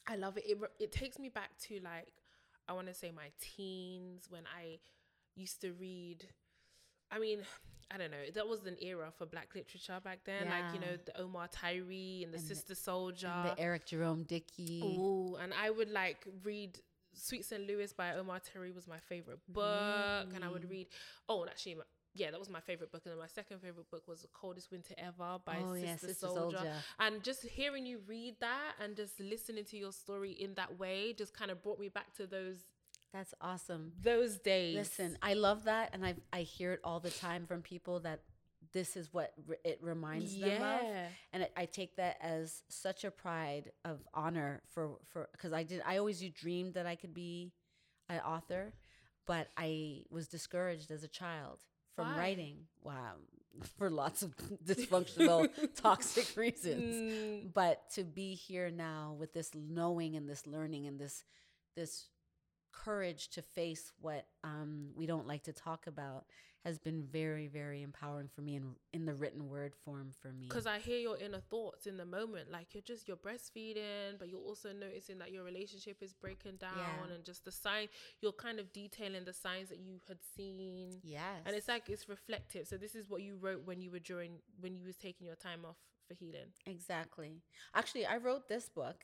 [0.09, 0.45] I love it.
[0.47, 2.09] It it takes me back to like,
[2.69, 4.79] I want to say my teens when I
[5.35, 6.25] used to read.
[7.11, 7.41] I mean,
[7.93, 8.25] I don't know.
[8.35, 10.47] That was an era for Black literature back then.
[10.49, 13.49] Like you know the Omar Tyree and the And the- Sister Souljah.
[13.49, 14.81] And the Eric Jerome Dickey.
[14.83, 16.79] Ooh, and I would like read
[17.13, 17.67] Sweet St.
[17.67, 20.87] Louis by Omar Tyree was my favorite book, and I would read.
[21.29, 21.77] Oh, actually,
[22.17, 24.71] yeah, that was my favorite book, and then my second favorite book was The Coldest
[24.71, 26.53] Winter Ever by oh, Sister, yeah, Sister Souljah.
[26.53, 26.73] Souljah.
[26.99, 31.13] And just hearing you read that and just listening to your story in that way
[31.13, 32.57] just kind of brought me back to those
[33.13, 33.93] That's awesome.
[34.03, 34.77] those days.
[34.77, 38.21] Listen, I love that, and I I hear it all the time from people that
[38.73, 40.81] this is what re- it reminds them of,
[41.33, 45.63] and I, I take that as such a pride of honor for for because I
[45.63, 47.53] did I always dreamed that I could be
[48.09, 48.75] an author,
[49.27, 51.59] but I was discouraged as a child
[51.97, 52.19] from Why?
[52.19, 52.59] writing.
[52.85, 53.15] Wow,
[53.79, 56.95] for lots of dysfunctional, toxic reasons.
[56.95, 61.25] Mm, but to be here now with this knowing and this learning and this
[61.75, 62.07] this
[62.73, 66.27] courage to face what um, we don't like to talk about
[66.67, 70.47] has been very very empowering for me in in the written word form for me
[70.49, 72.47] Because I hear your inner thoughts in the moment.
[72.57, 76.73] Like you're just, you're breastfeeding, but you're also noticing that your relationship is breaking down
[77.09, 77.15] Yeah.
[77.15, 77.87] and just the sign,
[78.21, 80.89] you're kind of detailing the signs that you had seen.
[81.03, 82.67] yes And it's like, it's reflective.
[82.67, 85.37] So this is what you wrote when you were during, when you was taking your
[85.49, 85.77] time off
[86.09, 86.51] for healing.
[86.67, 87.33] exactly
[87.75, 88.99] actually i wrote this book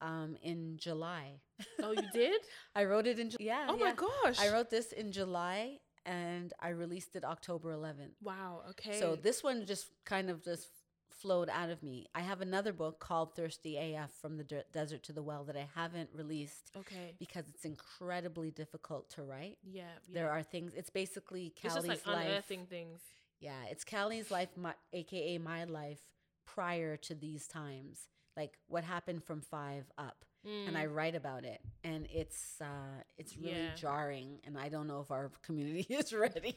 [0.00, 1.40] um, in july
[1.82, 2.40] Oh, you did?
[2.74, 4.38] i wrote it in Ju- yeah oh my gosh.
[4.40, 5.78] i wrote this in july
[6.08, 8.62] and i released it october 11th Wow.
[8.70, 8.98] Okay.
[8.98, 10.68] So this one just kind of just
[11.10, 12.06] flowed out of me.
[12.14, 15.56] I have another book called Thirsty AF from the de- desert to the well that
[15.56, 17.14] I haven't released okay.
[17.18, 19.58] because it's incredibly difficult to write.
[19.62, 19.82] Yeah.
[20.08, 20.14] yeah.
[20.14, 20.72] There are things.
[20.74, 22.26] It's basically it's just Callie's like life.
[22.26, 23.00] unearthing things.
[23.40, 26.00] Yeah, it's Callie's life, my, aka my life,
[26.46, 28.08] prior to these times.
[28.36, 33.36] Like what happened from five up, and I write about it, and it's uh, it's
[33.36, 33.64] really Mm.
[33.68, 33.74] Yeah.
[33.74, 36.56] jarring, and I don't know if our community is ready.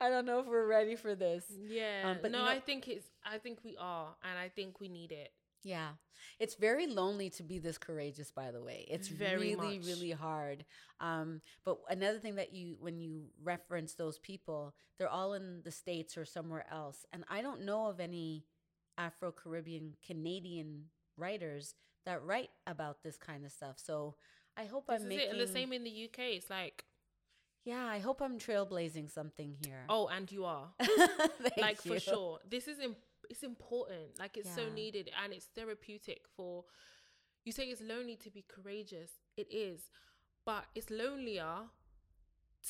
[0.00, 1.44] I don't know if we're ready for this.
[1.66, 2.02] Yeah.
[2.04, 4.14] Um, but no, you know- I think it's, I think we are.
[4.28, 5.30] And I think we need it.
[5.64, 5.88] Yeah.
[6.38, 8.86] It's very lonely to be this courageous, by the way.
[8.88, 9.86] It's Very really, much.
[9.86, 10.64] really hard.
[11.00, 15.70] Um, but another thing that you, when you reference those people, they're all in the
[15.72, 17.04] States or somewhere else.
[17.12, 18.44] And I don't know of any
[18.98, 20.84] Afro Caribbean Canadian
[21.16, 21.74] writers
[22.06, 23.76] that write about this kind of stuff.
[23.78, 24.14] So
[24.56, 25.26] I hope This I'm is making.
[25.26, 25.30] it.
[25.32, 26.18] And the same in the UK.
[26.38, 26.84] It's like,
[27.64, 29.84] Yeah, I hope I'm trailblazing something here.
[29.88, 30.68] oh, and you are.
[31.58, 32.96] Like for sure this is Im-
[33.30, 36.64] it's important like it's so needed and it's therapeutic for
[37.44, 39.90] you say it's lonely to be courageous it is
[40.44, 41.64] but it's lonelier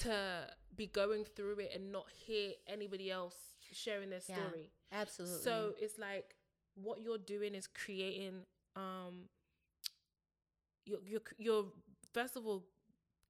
[0.01, 3.35] to be going through it and not hear anybody else
[3.73, 5.43] sharing their Yeah, story Absolutely.
[5.43, 6.37] so it's like
[6.75, 8.43] what you're doing is creating
[8.77, 9.29] um
[10.87, 11.65] you're you're, you're
[12.13, 12.65] first of all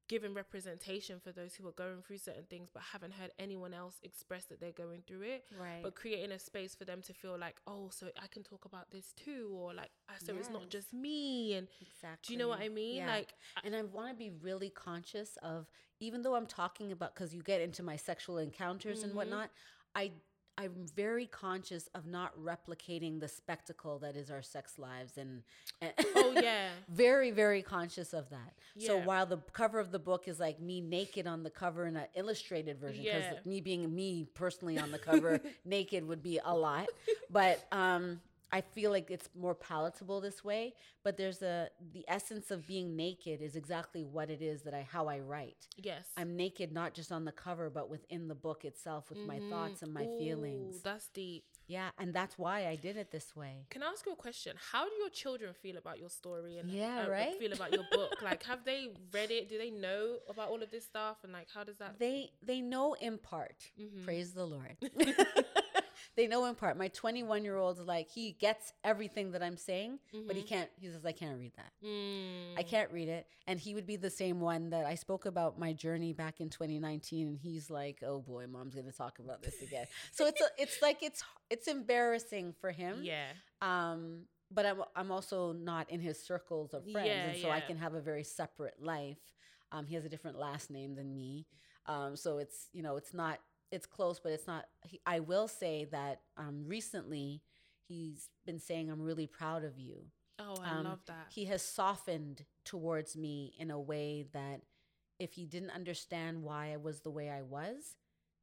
[0.09, 3.97] giving representation for those who are going through certain things but haven't heard anyone else
[4.03, 5.83] express that they're going through it right.
[5.83, 8.91] but creating a space for them to feel like oh so i can talk about
[8.91, 12.27] this too or like "Ah, so it's not just me and exactly.
[12.27, 13.07] do you know what i mean Yeah.
[13.07, 13.35] like
[13.65, 15.67] and I want to be really conscious of
[16.01, 19.17] even though I'm talking about because you get into my sexual encounters and Mhm.
[19.17, 19.51] whatnot,
[19.95, 20.13] I
[20.59, 25.43] I'm very conscious of not replicating the spectacle that is our sex lives and,
[25.83, 28.55] and oh yeah very very conscious of that.
[28.79, 31.97] So while the cover of the book is like me naked on the cover in
[31.97, 33.39] an illustrated version because Yeah.
[33.45, 36.89] me being me personally on the cover naked would be a lot,
[37.31, 38.21] but um
[38.53, 42.95] I feel like it's more palatable this way, but there's a the essence of being
[42.97, 45.67] naked is exactly what it is that I how I write.
[45.77, 46.07] Yes.
[46.17, 49.83] I'm naked not just on the cover but within the book itself with my thoughts
[49.83, 50.13] and my Mm-hmm.
[50.15, 50.83] Ooh, feelings.
[50.83, 51.45] That's deep.
[51.69, 53.67] Yeah, and that's why I did it this way.
[53.71, 54.55] Can I ask you a question?
[54.71, 57.37] How do your children feel about your story and Yeah, uh, right?
[57.41, 58.23] feel about your book?
[58.23, 59.49] like, have they read it?
[59.49, 61.17] Do they know about all of this stuff?
[61.25, 61.99] And like, how does that?
[61.99, 63.71] They they know in part.
[63.81, 64.05] Mhm.
[64.05, 64.77] Praise the Lord.
[66.17, 66.77] they know in part.
[66.79, 70.69] My 21 year old's like he gets everything that I'm saying, but he can't.
[70.81, 71.73] He says I can't read that.
[71.87, 73.27] Mm, I can't read it.
[73.47, 76.49] And he would be the same one that I spoke about my journey back in
[76.51, 77.29] 2019.
[77.29, 79.87] And he's like, oh boy, mom's going to talk about this again.
[80.13, 83.01] so it's, a, it's like, it's, it's embarrassing for him.
[83.03, 83.27] yeah.
[83.63, 87.09] Um, but I'm, I'm also not in his circles of friends.
[87.09, 89.19] Yeah, and so I can have a very separate life.
[89.73, 91.47] Um, he has a different last name than me.
[91.87, 93.41] Um, so it's, you know, it's not,
[93.73, 97.43] it's close, but it's not, he, I will say that, um, recently
[97.89, 100.07] he's been saying, I'm really proud of you
[100.39, 101.29] Oh, I um, love that.
[101.31, 104.61] he has softened towards me in a way that
[105.19, 107.97] if he didn't understand why I was the way I was,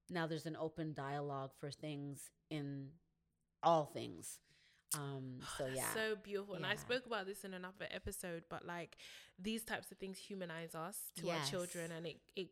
[0.09, 2.89] now there's an open dialogue for things in
[3.61, 4.39] all things.
[4.95, 6.55] Um, so yeah, so beautiful.
[6.55, 8.97] And I spoke about this in another episode, but like
[9.39, 12.49] these types of things humanize us to our children, and it it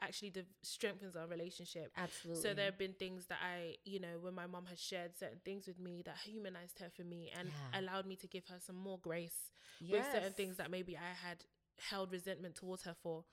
[0.00, 1.92] actually de- strengthens our relationship.
[1.96, 2.42] absolutely.
[2.42, 5.40] So there have been things that I, you know, when my mom has shared certain
[5.44, 7.80] things with me that humanized her for me and Yeah.
[7.80, 9.50] allowed me to give her some more grace
[9.90, 11.44] with certain things that maybe I had
[11.90, 13.24] held resentment towards her for.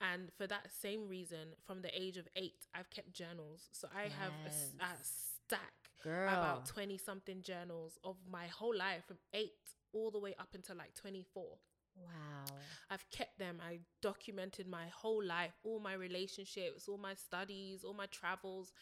[0.00, 3.68] And for that same reason, from the age of eight, I've kept journals.
[3.72, 5.38] So I have a, Yes.
[5.46, 10.34] stack, girl, about 20 something journals of my whole life from eight all the way
[10.38, 11.58] up until like 24.
[12.04, 12.58] Wow,
[12.90, 13.60] I've kept them.
[13.66, 18.72] I documented my whole life, all my relationships, all my studies, all my travels.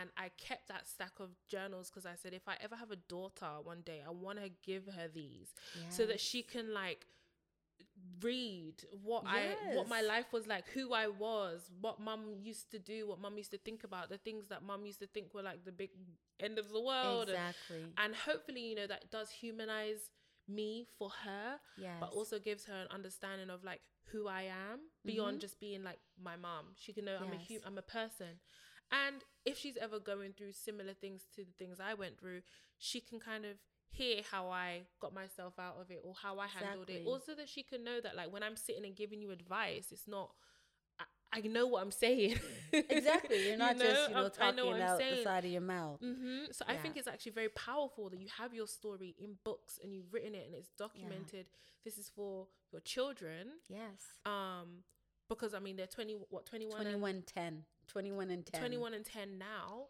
[0.00, 2.96] And I kept that stack of journals because I said, if I ever have a
[2.96, 5.54] daughter one day, I want to give her these
[5.90, 7.06] so that she can like
[8.22, 12.78] read what I what my life was like, who I was, what mum used to
[12.78, 15.42] do, what mum used to think about, the things that mum used to think were
[15.42, 15.90] like the big
[16.40, 17.28] end of the world.
[17.28, 20.10] and- exactly, And hopefully, you know, that does humanize
[20.48, 23.80] me for her yes, but also gives her an understanding of like
[24.12, 25.40] who I am beyond Mhm.
[25.40, 26.74] just being like my mom.
[26.76, 27.46] She can know I'm a Yes.
[27.48, 28.40] hu- I'm a person,
[28.90, 32.42] and if she's ever going through similar things to the things I went through,
[32.78, 33.56] she can kind of
[33.90, 37.02] hear how I got myself out of it or how I handled it.
[37.06, 40.06] Also, that she can know that like when I'm sitting and giving you advice, it's
[40.06, 40.34] not.
[41.32, 42.38] I, know what I'm saying.
[42.72, 43.48] exactly.
[43.48, 45.24] You're not just you know I'm- I know talking I'm out the saying.
[45.24, 46.00] side of your mouth.
[46.00, 49.78] hmm So I think it's actually very powerful that you have your story in books
[49.82, 51.46] and you've written it and it's documented.
[51.84, 53.48] This is for your children.
[53.68, 54.82] Yes, Um,
[55.28, 58.60] because I mean they're twenty what 21, 21, 10, 21 and 10.
[58.60, 59.86] 21 and ten now,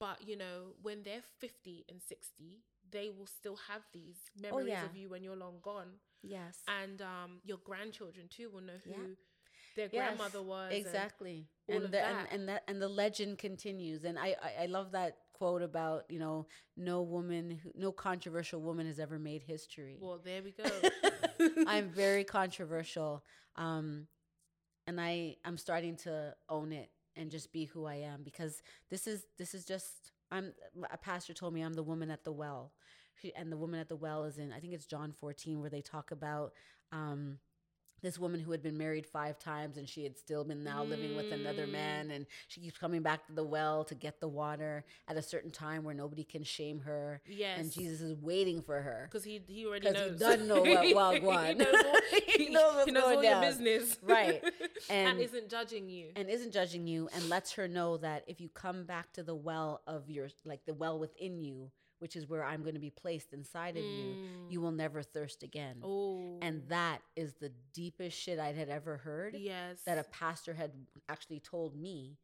[0.00, 4.72] but you know when they're fifty and sixty, they will still have these memories Oh,
[4.80, 4.84] yeah.
[4.86, 8.90] of you when you're long gone, Yes, and um, your grandchildren too will know who
[8.90, 9.14] Yeah.
[9.78, 10.72] Their Yes, grandmother was.
[10.72, 12.28] and- exactly and of the, that.
[12.32, 16.04] And, and that and the legend continues and I, I i love that quote about
[16.08, 20.50] you know no woman who, no controversial woman has ever made history well, there we
[20.52, 20.64] go.
[21.66, 23.22] i'm very controversial
[23.56, 24.06] um
[24.86, 29.06] and i i'm starting to own it and just be who i am because this
[29.06, 30.52] is this is just i'm
[30.90, 32.72] a pastor told me i'm the woman at the well
[33.36, 35.82] and the woman at the well is in i think it's john 14 where they
[35.82, 36.52] talk about
[36.92, 37.38] um
[38.02, 41.16] this woman who had been married five times and she had still been now living
[41.16, 41.72] with another Mm.
[41.72, 45.22] man and she keeps coming back to the well to get the water at a
[45.22, 49.24] certain time where nobody can shame her yes, and jesus is waiting for her because
[49.24, 50.18] he he already 'Cause he knows.
[50.18, 50.86] doesn't know what
[51.22, 51.48] Wagwan.
[51.48, 54.42] he knows all, He he, knows he knows all your business, Right.
[54.90, 56.12] and, And- isn't judging you.
[56.16, 59.34] and isn't judging you and lets her know that if you come back to the
[59.34, 62.90] well of your like the well within you which is where i'm going to be
[62.90, 64.16] placed inside of you
[64.48, 65.76] you will never thirst again.
[65.82, 70.54] Oh, and that is the deepest shit i had ever heard yes, that a pastor
[70.54, 70.72] had
[71.08, 72.18] actually told me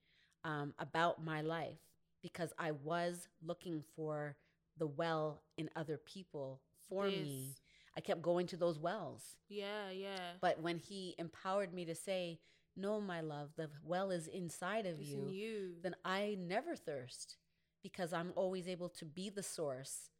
[0.45, 1.79] um, about my life
[2.22, 4.37] because i was looking for
[4.79, 7.55] the well in other people for me.
[7.97, 9.37] I kept going to those wells.
[9.49, 10.33] Yeah, yeah.
[10.41, 12.41] but when he empowered me to say,
[12.77, 15.75] No, my love, the well is inside of you, you.
[15.83, 17.37] then I never thirst
[17.85, 20.11] because I'm always able to be the source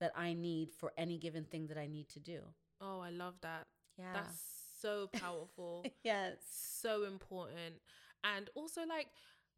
[0.00, 2.40] that I need for any given thing that I need to do.
[2.80, 3.66] oh, I love that.
[3.98, 4.14] Yeah.
[4.14, 4.40] That's
[4.80, 5.84] so powerful.
[6.02, 6.38] yes.
[6.50, 7.76] so important.
[8.24, 9.08] And also like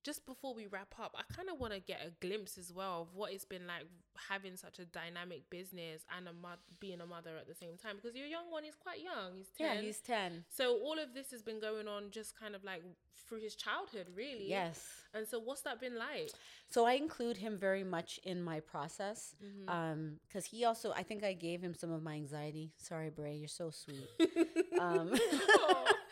[0.05, 3.03] just before we wrap up, I kind of want to get a glimpse as well
[3.03, 3.84] of what it's been like
[4.28, 7.96] having such a dynamic business and a mo- being a mother at the same time.
[7.96, 9.76] Because your young one is quite young; he's ten.
[9.76, 10.44] Yeah, he's 10.
[10.50, 12.82] so all of this has been going on just kind of like
[13.28, 14.48] through his childhood, really.
[14.48, 14.84] Yes.
[15.14, 16.30] And so, what's that been like?
[16.68, 19.68] So I include him very much in my process Mm-hmm.
[19.68, 22.72] um because he also I think I gave him some of my anxiety.
[22.76, 24.09] Sorry, Bray, you're so sweet.
[24.80, 25.12] um,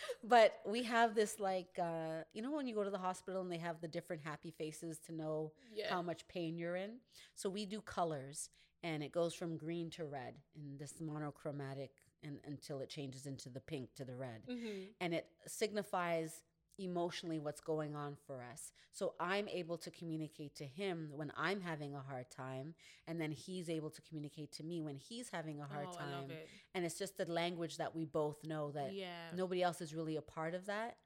[0.25, 3.51] but we have this like uh, you know when you go to the hospital and
[3.51, 5.91] they have the different happy faces to know Yeah.
[5.91, 6.99] how much pain you're in.
[7.35, 8.51] So we do colors
[8.83, 11.91] and it goes from green to red in this monochromatic
[12.23, 14.85] and until it changes into the pink to the red Mm-hmm.
[15.01, 16.43] and it signifies
[16.81, 18.73] emotionally what's going on for us.
[18.93, 22.75] So I'm able to communicate to him when I'm having a hard time,
[23.07, 26.31] and then he's able to communicate to me when he's having a hard oh, time.
[26.31, 26.49] it.
[26.75, 29.31] And it's just the language that we both know that Yeah.
[29.35, 30.97] nobody else is really a part of that.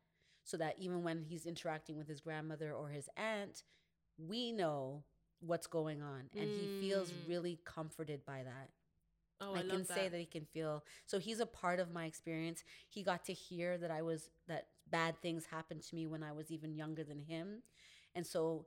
[0.45, 3.63] So that even when he's interacting with his grandmother or his aunt,
[4.19, 5.05] we know
[5.41, 7.29] what's going on, and he feels Mm.
[7.29, 8.71] really comforted by that.
[9.41, 10.85] Oh, I, I, can say that he can feel.
[11.07, 12.65] So he's a part of my experience.
[12.89, 16.33] He got to hear that I was that bad things happened to me when I
[16.33, 17.63] was even younger than him,
[18.15, 18.67] and so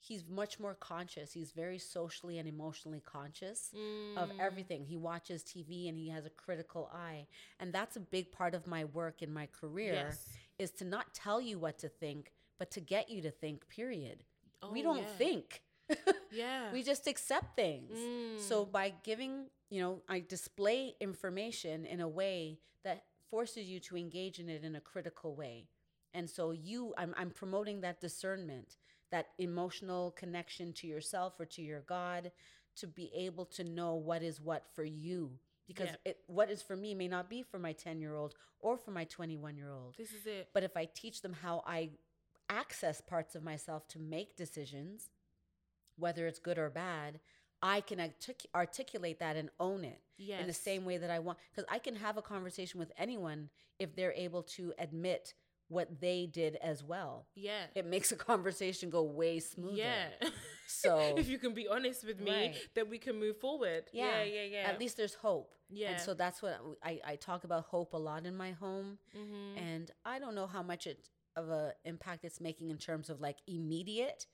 [0.00, 1.32] he's much more conscious.
[1.32, 3.70] He's very socially and emotionally conscious
[4.16, 4.40] of Mm.
[4.40, 4.84] everything.
[4.84, 7.26] He watches TV and he has a critical eye,
[7.60, 10.28] and that's a big part of my work in my career Yes.
[10.58, 13.68] is to not tell you what to think, but to get you to think.
[13.68, 14.24] Period.
[14.70, 15.16] we Oh, don't yeah.
[15.18, 15.62] think.
[16.30, 16.72] Yeah.
[16.72, 17.96] we just accept things.
[18.36, 18.72] So Mm.
[18.72, 24.38] by giving, you know, I display information in a way that forces you to engage
[24.38, 25.68] in it in a critical way.
[26.14, 28.76] And so you I'm I'm promoting that discernment,
[29.10, 32.32] that emotional connection to yourself or to your God
[32.76, 35.96] to be able to know what is what for you because Yeah.
[36.12, 39.96] it what is for me may not be for my 10-year-old or for my 21-year-old.
[39.96, 40.48] this is it.
[40.54, 41.90] But if I teach them how I
[42.48, 45.10] access parts of myself to make decisions,
[45.96, 47.20] whether it's good or bad,
[47.62, 50.40] I can artic- articulate that and own it Yes.
[50.40, 51.38] in the same way that I want.
[51.50, 55.34] Because I can have a conversation with anyone if they're able to admit
[55.68, 57.26] what they did as well.
[57.34, 57.66] Yeah.
[57.74, 59.76] It makes a conversation go way smoother.
[59.76, 60.08] Yeah.
[60.70, 62.68] So- if you can be honest with me, Right.
[62.74, 63.84] then we can move forward.
[63.92, 64.60] Yeah, yeah, yeah.
[64.62, 65.54] yeah, At least there's hope.
[65.70, 65.92] Yeah.
[65.92, 68.98] And so that's what I, I talk about hope a lot in my home.
[69.16, 69.56] Mhm.
[69.56, 73.20] and I don't know how much it of a impact it's making in terms of
[73.20, 74.26] like immediate,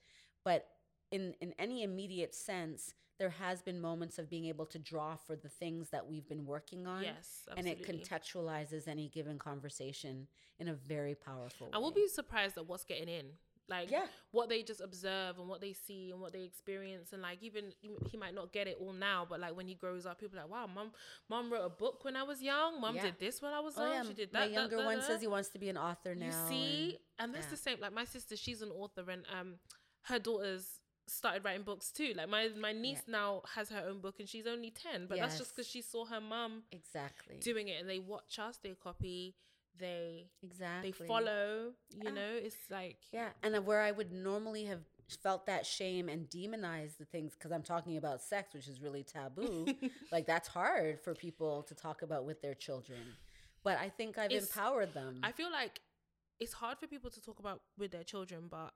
[0.43, 0.67] but
[1.11, 5.35] in in any immediate sense, there has been moments of being able to draw for
[5.35, 10.27] the things that we've been working on, yes, and it contextualizes any given conversation
[10.59, 11.69] in a very powerful.
[11.73, 13.25] I will be surprised at what's getting in.
[13.67, 14.05] Like Yeah.
[14.29, 17.73] what they just observe and what they see and what they experience and like even
[17.81, 20.43] he might not get it all now, but like when he grows up, people are
[20.43, 20.91] like, wow, mom,
[21.29, 22.79] mom wrote a book when I was young.
[22.79, 23.01] Mom Yeah.
[23.05, 23.93] did this when I was Oh young.
[23.93, 24.45] yeah, She did my that.
[24.49, 26.27] that, younger that, one that." says he wants to be an author now.
[26.27, 27.49] You see, and, that's yeah.
[27.51, 27.79] the same.
[27.79, 29.55] Like my sister, she's an author, and um,
[30.03, 32.13] her daughters started writing books too.
[32.15, 35.07] Like my my niece now has her own book, and she's only ten.
[35.07, 38.57] But that's just because she saw her mum exactly, doing it, and they watch us,
[38.63, 39.35] they copy,
[39.77, 41.73] they exactly, they follow.
[41.91, 42.09] You Yeah.
[42.11, 44.81] know, it's like Yeah, and where I would normally have
[45.21, 49.03] felt that shame and demonized the things because I'm talking about sex, which is really
[49.03, 49.67] taboo.
[50.11, 52.99] like that's hard for people to talk about with their children.
[53.63, 55.19] But I think I've It's- empowered them.
[55.23, 55.81] I feel like
[56.39, 58.73] it's hard for people to talk about with their children, but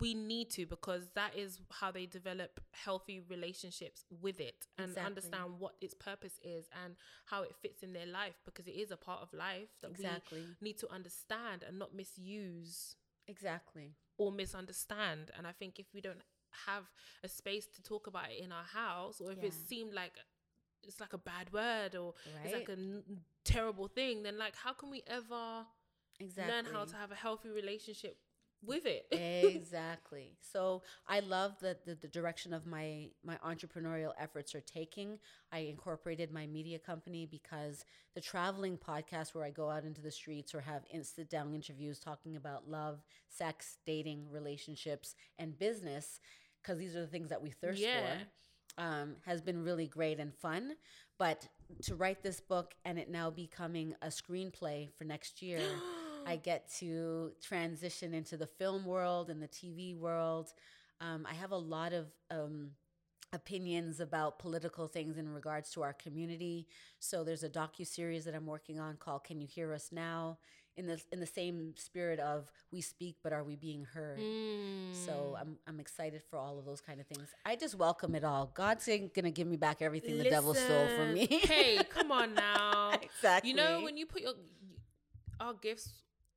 [0.00, 5.04] we need to because that is how they develop healthy relationships with it and Exactly.
[5.06, 6.96] understand what its purpose is and
[7.26, 10.56] how it fits in their life because it is a part of life that exactly,
[10.60, 12.96] we need to understand and not misuse
[13.26, 13.94] exactly.
[14.18, 15.30] or misunderstand.
[15.36, 16.22] And I think if we don't
[16.66, 16.84] have
[17.24, 19.52] a space to talk about it in our house, or if it Yeah.
[19.54, 20.12] seemed like
[20.82, 22.68] it's like a bad word or it's like Right.
[22.68, 25.66] a n- terrible thing, then like how can we ever
[26.18, 26.46] Exactly.
[26.48, 28.18] learn how to have a healthy relationship
[28.64, 29.06] with it?
[29.56, 30.36] exactly.
[30.40, 35.18] So I love that the, the direction of my my entrepreneurial efforts are taking.
[35.52, 37.84] I incorporated my media company because
[38.14, 41.54] the traveling podcast where I go out into the streets or have in, sit down
[41.54, 46.20] interviews talking about love, sex, dating, relationships, and business,
[46.62, 48.24] because these are the things that we thirst Yeah.
[48.76, 50.74] for, um, has been really great and fun.
[51.18, 51.48] But
[51.82, 55.60] to write this book and it now becoming a screenplay for next year.
[56.26, 60.52] I get to transition into the film world and the TV world.
[61.00, 62.70] Um, I have a lot of um,
[63.32, 66.66] opinions about political things in regards to our community.
[66.98, 70.38] So there's a docu series that I'm working on called "Can You Hear Us Now?"
[70.76, 74.18] in the in the same spirit of we speak, but are we being heard?
[74.92, 75.40] So Mm.
[75.40, 77.28] I'm I'm excited for all of those kind of things.
[77.44, 78.50] I just welcome it all.
[78.54, 81.26] God's gonna give me back everything the devil stole from me.
[81.26, 82.92] Hey, come on now.
[83.00, 83.50] exactly.
[83.50, 84.34] You know when you put your
[85.40, 85.90] our gifts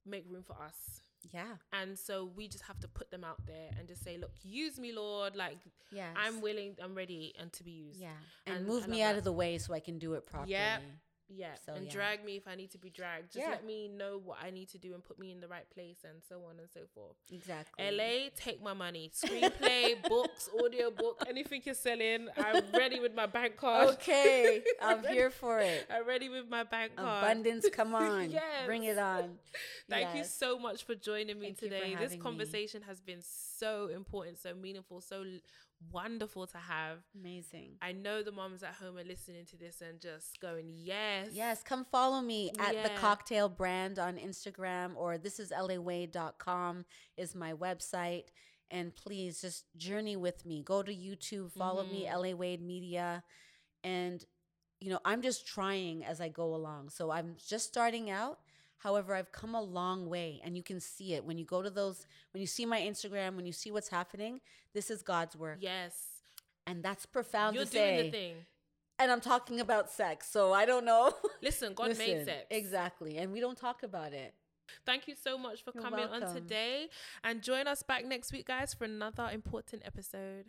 [0.05, 1.01] make room for us.
[1.31, 1.55] Yeah.
[1.71, 4.77] And so we just have to put them out there and just say, look, use
[4.79, 5.35] me, Lord.
[5.35, 5.57] Like,
[5.91, 6.13] Yes.
[6.17, 8.01] I'm willing, I'm ready, and to be used.
[8.01, 8.09] Yeah.
[8.45, 9.19] And, And move me out that.
[9.19, 10.51] of the way so I can do it properly.
[10.53, 10.79] Yeah.
[11.65, 11.91] So, and yeah.
[11.91, 13.33] drag me if I need to be dragged.
[13.33, 13.51] Just Yeah.
[13.51, 15.97] let me know what I need to do and put me in the right place
[16.03, 17.15] and so on and so forth.
[17.31, 17.83] Exactly.
[17.91, 19.11] LA, take my money.
[19.13, 22.27] Screenplay, books, audio book, anything you're selling.
[22.37, 23.89] I'm ready with my bank card.
[23.95, 24.61] Okay.
[24.81, 25.87] I'm here for it.
[25.93, 27.23] I'm ready with my bank card.
[27.23, 28.29] Abundance, come on.
[28.31, 28.65] Yes.
[28.65, 29.37] Bring it on.
[29.89, 31.91] Thank you so much for joining me Thank today.
[31.91, 32.23] This having me.
[32.23, 35.23] conversation has been so important, so meaningful, so
[35.91, 36.99] wonderful to have.
[37.19, 37.71] Amazing.
[37.81, 41.29] I know the moms at home are listening to this and just going, yes.
[41.31, 46.85] Yes, come follow me at the cocktail brand on Instagram or this is laway.com
[47.17, 48.25] is my website.
[48.71, 50.63] And please just journey with me.
[50.63, 52.17] Go to YouTube, follow me, Mm-hmm.
[52.19, 53.23] LA Wade Media.
[53.83, 54.23] And,
[54.79, 56.89] you know, I'm just trying as I go along.
[56.89, 58.39] So I'm just starting out.
[58.83, 61.69] However, I've come a long way and you can see it when you go to
[61.69, 64.41] those, when you see my Instagram, when you see what's happening.
[64.73, 65.59] This is God's work.
[65.61, 65.95] Yes.
[66.67, 68.01] And that's profound You're doing say.
[68.03, 68.35] the thing.
[68.99, 70.29] And I'm talking about sex.
[70.29, 71.13] So I don't know.
[71.41, 72.45] Listen, God made sex.
[72.49, 73.17] Exactly.
[73.17, 74.33] And we don't talk about it.
[74.85, 76.89] Thank you so much for You're coming on today.
[77.23, 80.45] And join us back next week, guys, for another important episode.